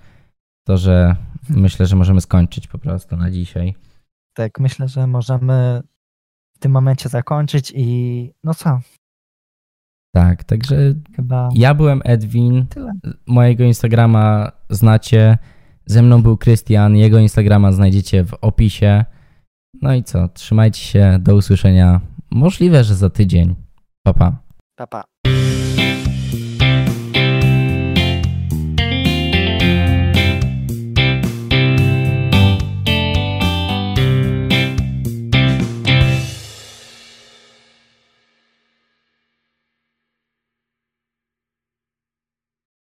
to 0.66 0.76
że 0.76 1.16
myślę, 1.48 1.86
że 1.86 1.96
możemy 1.96 2.20
skończyć 2.20 2.66
po 2.66 2.78
prostu 2.78 3.16
na 3.16 3.30
dzisiaj. 3.30 3.74
Tak, 4.34 4.60
myślę, 4.60 4.88
że 4.88 5.06
możemy 5.06 5.82
w 6.56 6.58
tym 6.58 6.72
momencie 6.72 7.08
zakończyć 7.08 7.72
i 7.76 8.30
no 8.44 8.54
co, 8.54 8.80
Tak, 10.14 10.44
także 10.44 10.76
chyba 11.16 11.48
ja 11.54 11.74
byłem 11.74 12.00
Edwin, 12.04 12.66
tyle. 12.66 12.92
mojego 13.26 13.64
Instagrama 13.64 14.52
znacie, 14.70 15.38
ze 15.86 16.02
mną 16.02 16.22
był 16.22 16.36
Krystian, 16.36 16.96
jego 16.96 17.18
Instagrama 17.18 17.72
znajdziecie 17.72 18.24
w 18.24 18.34
opisie. 18.40 19.04
No 19.82 19.94
i 19.94 20.02
co, 20.02 20.28
trzymajcie 20.28 20.80
się, 20.80 21.18
do 21.20 21.36
usłyszenia. 21.36 22.00
Możliwe, 22.30 22.84
że 22.84 22.94
za 22.94 23.10
tydzień. 23.10 23.54
Pa, 24.02 24.14
pa. 24.14 24.49
Pa, 24.80 24.86
pa. 24.86 25.59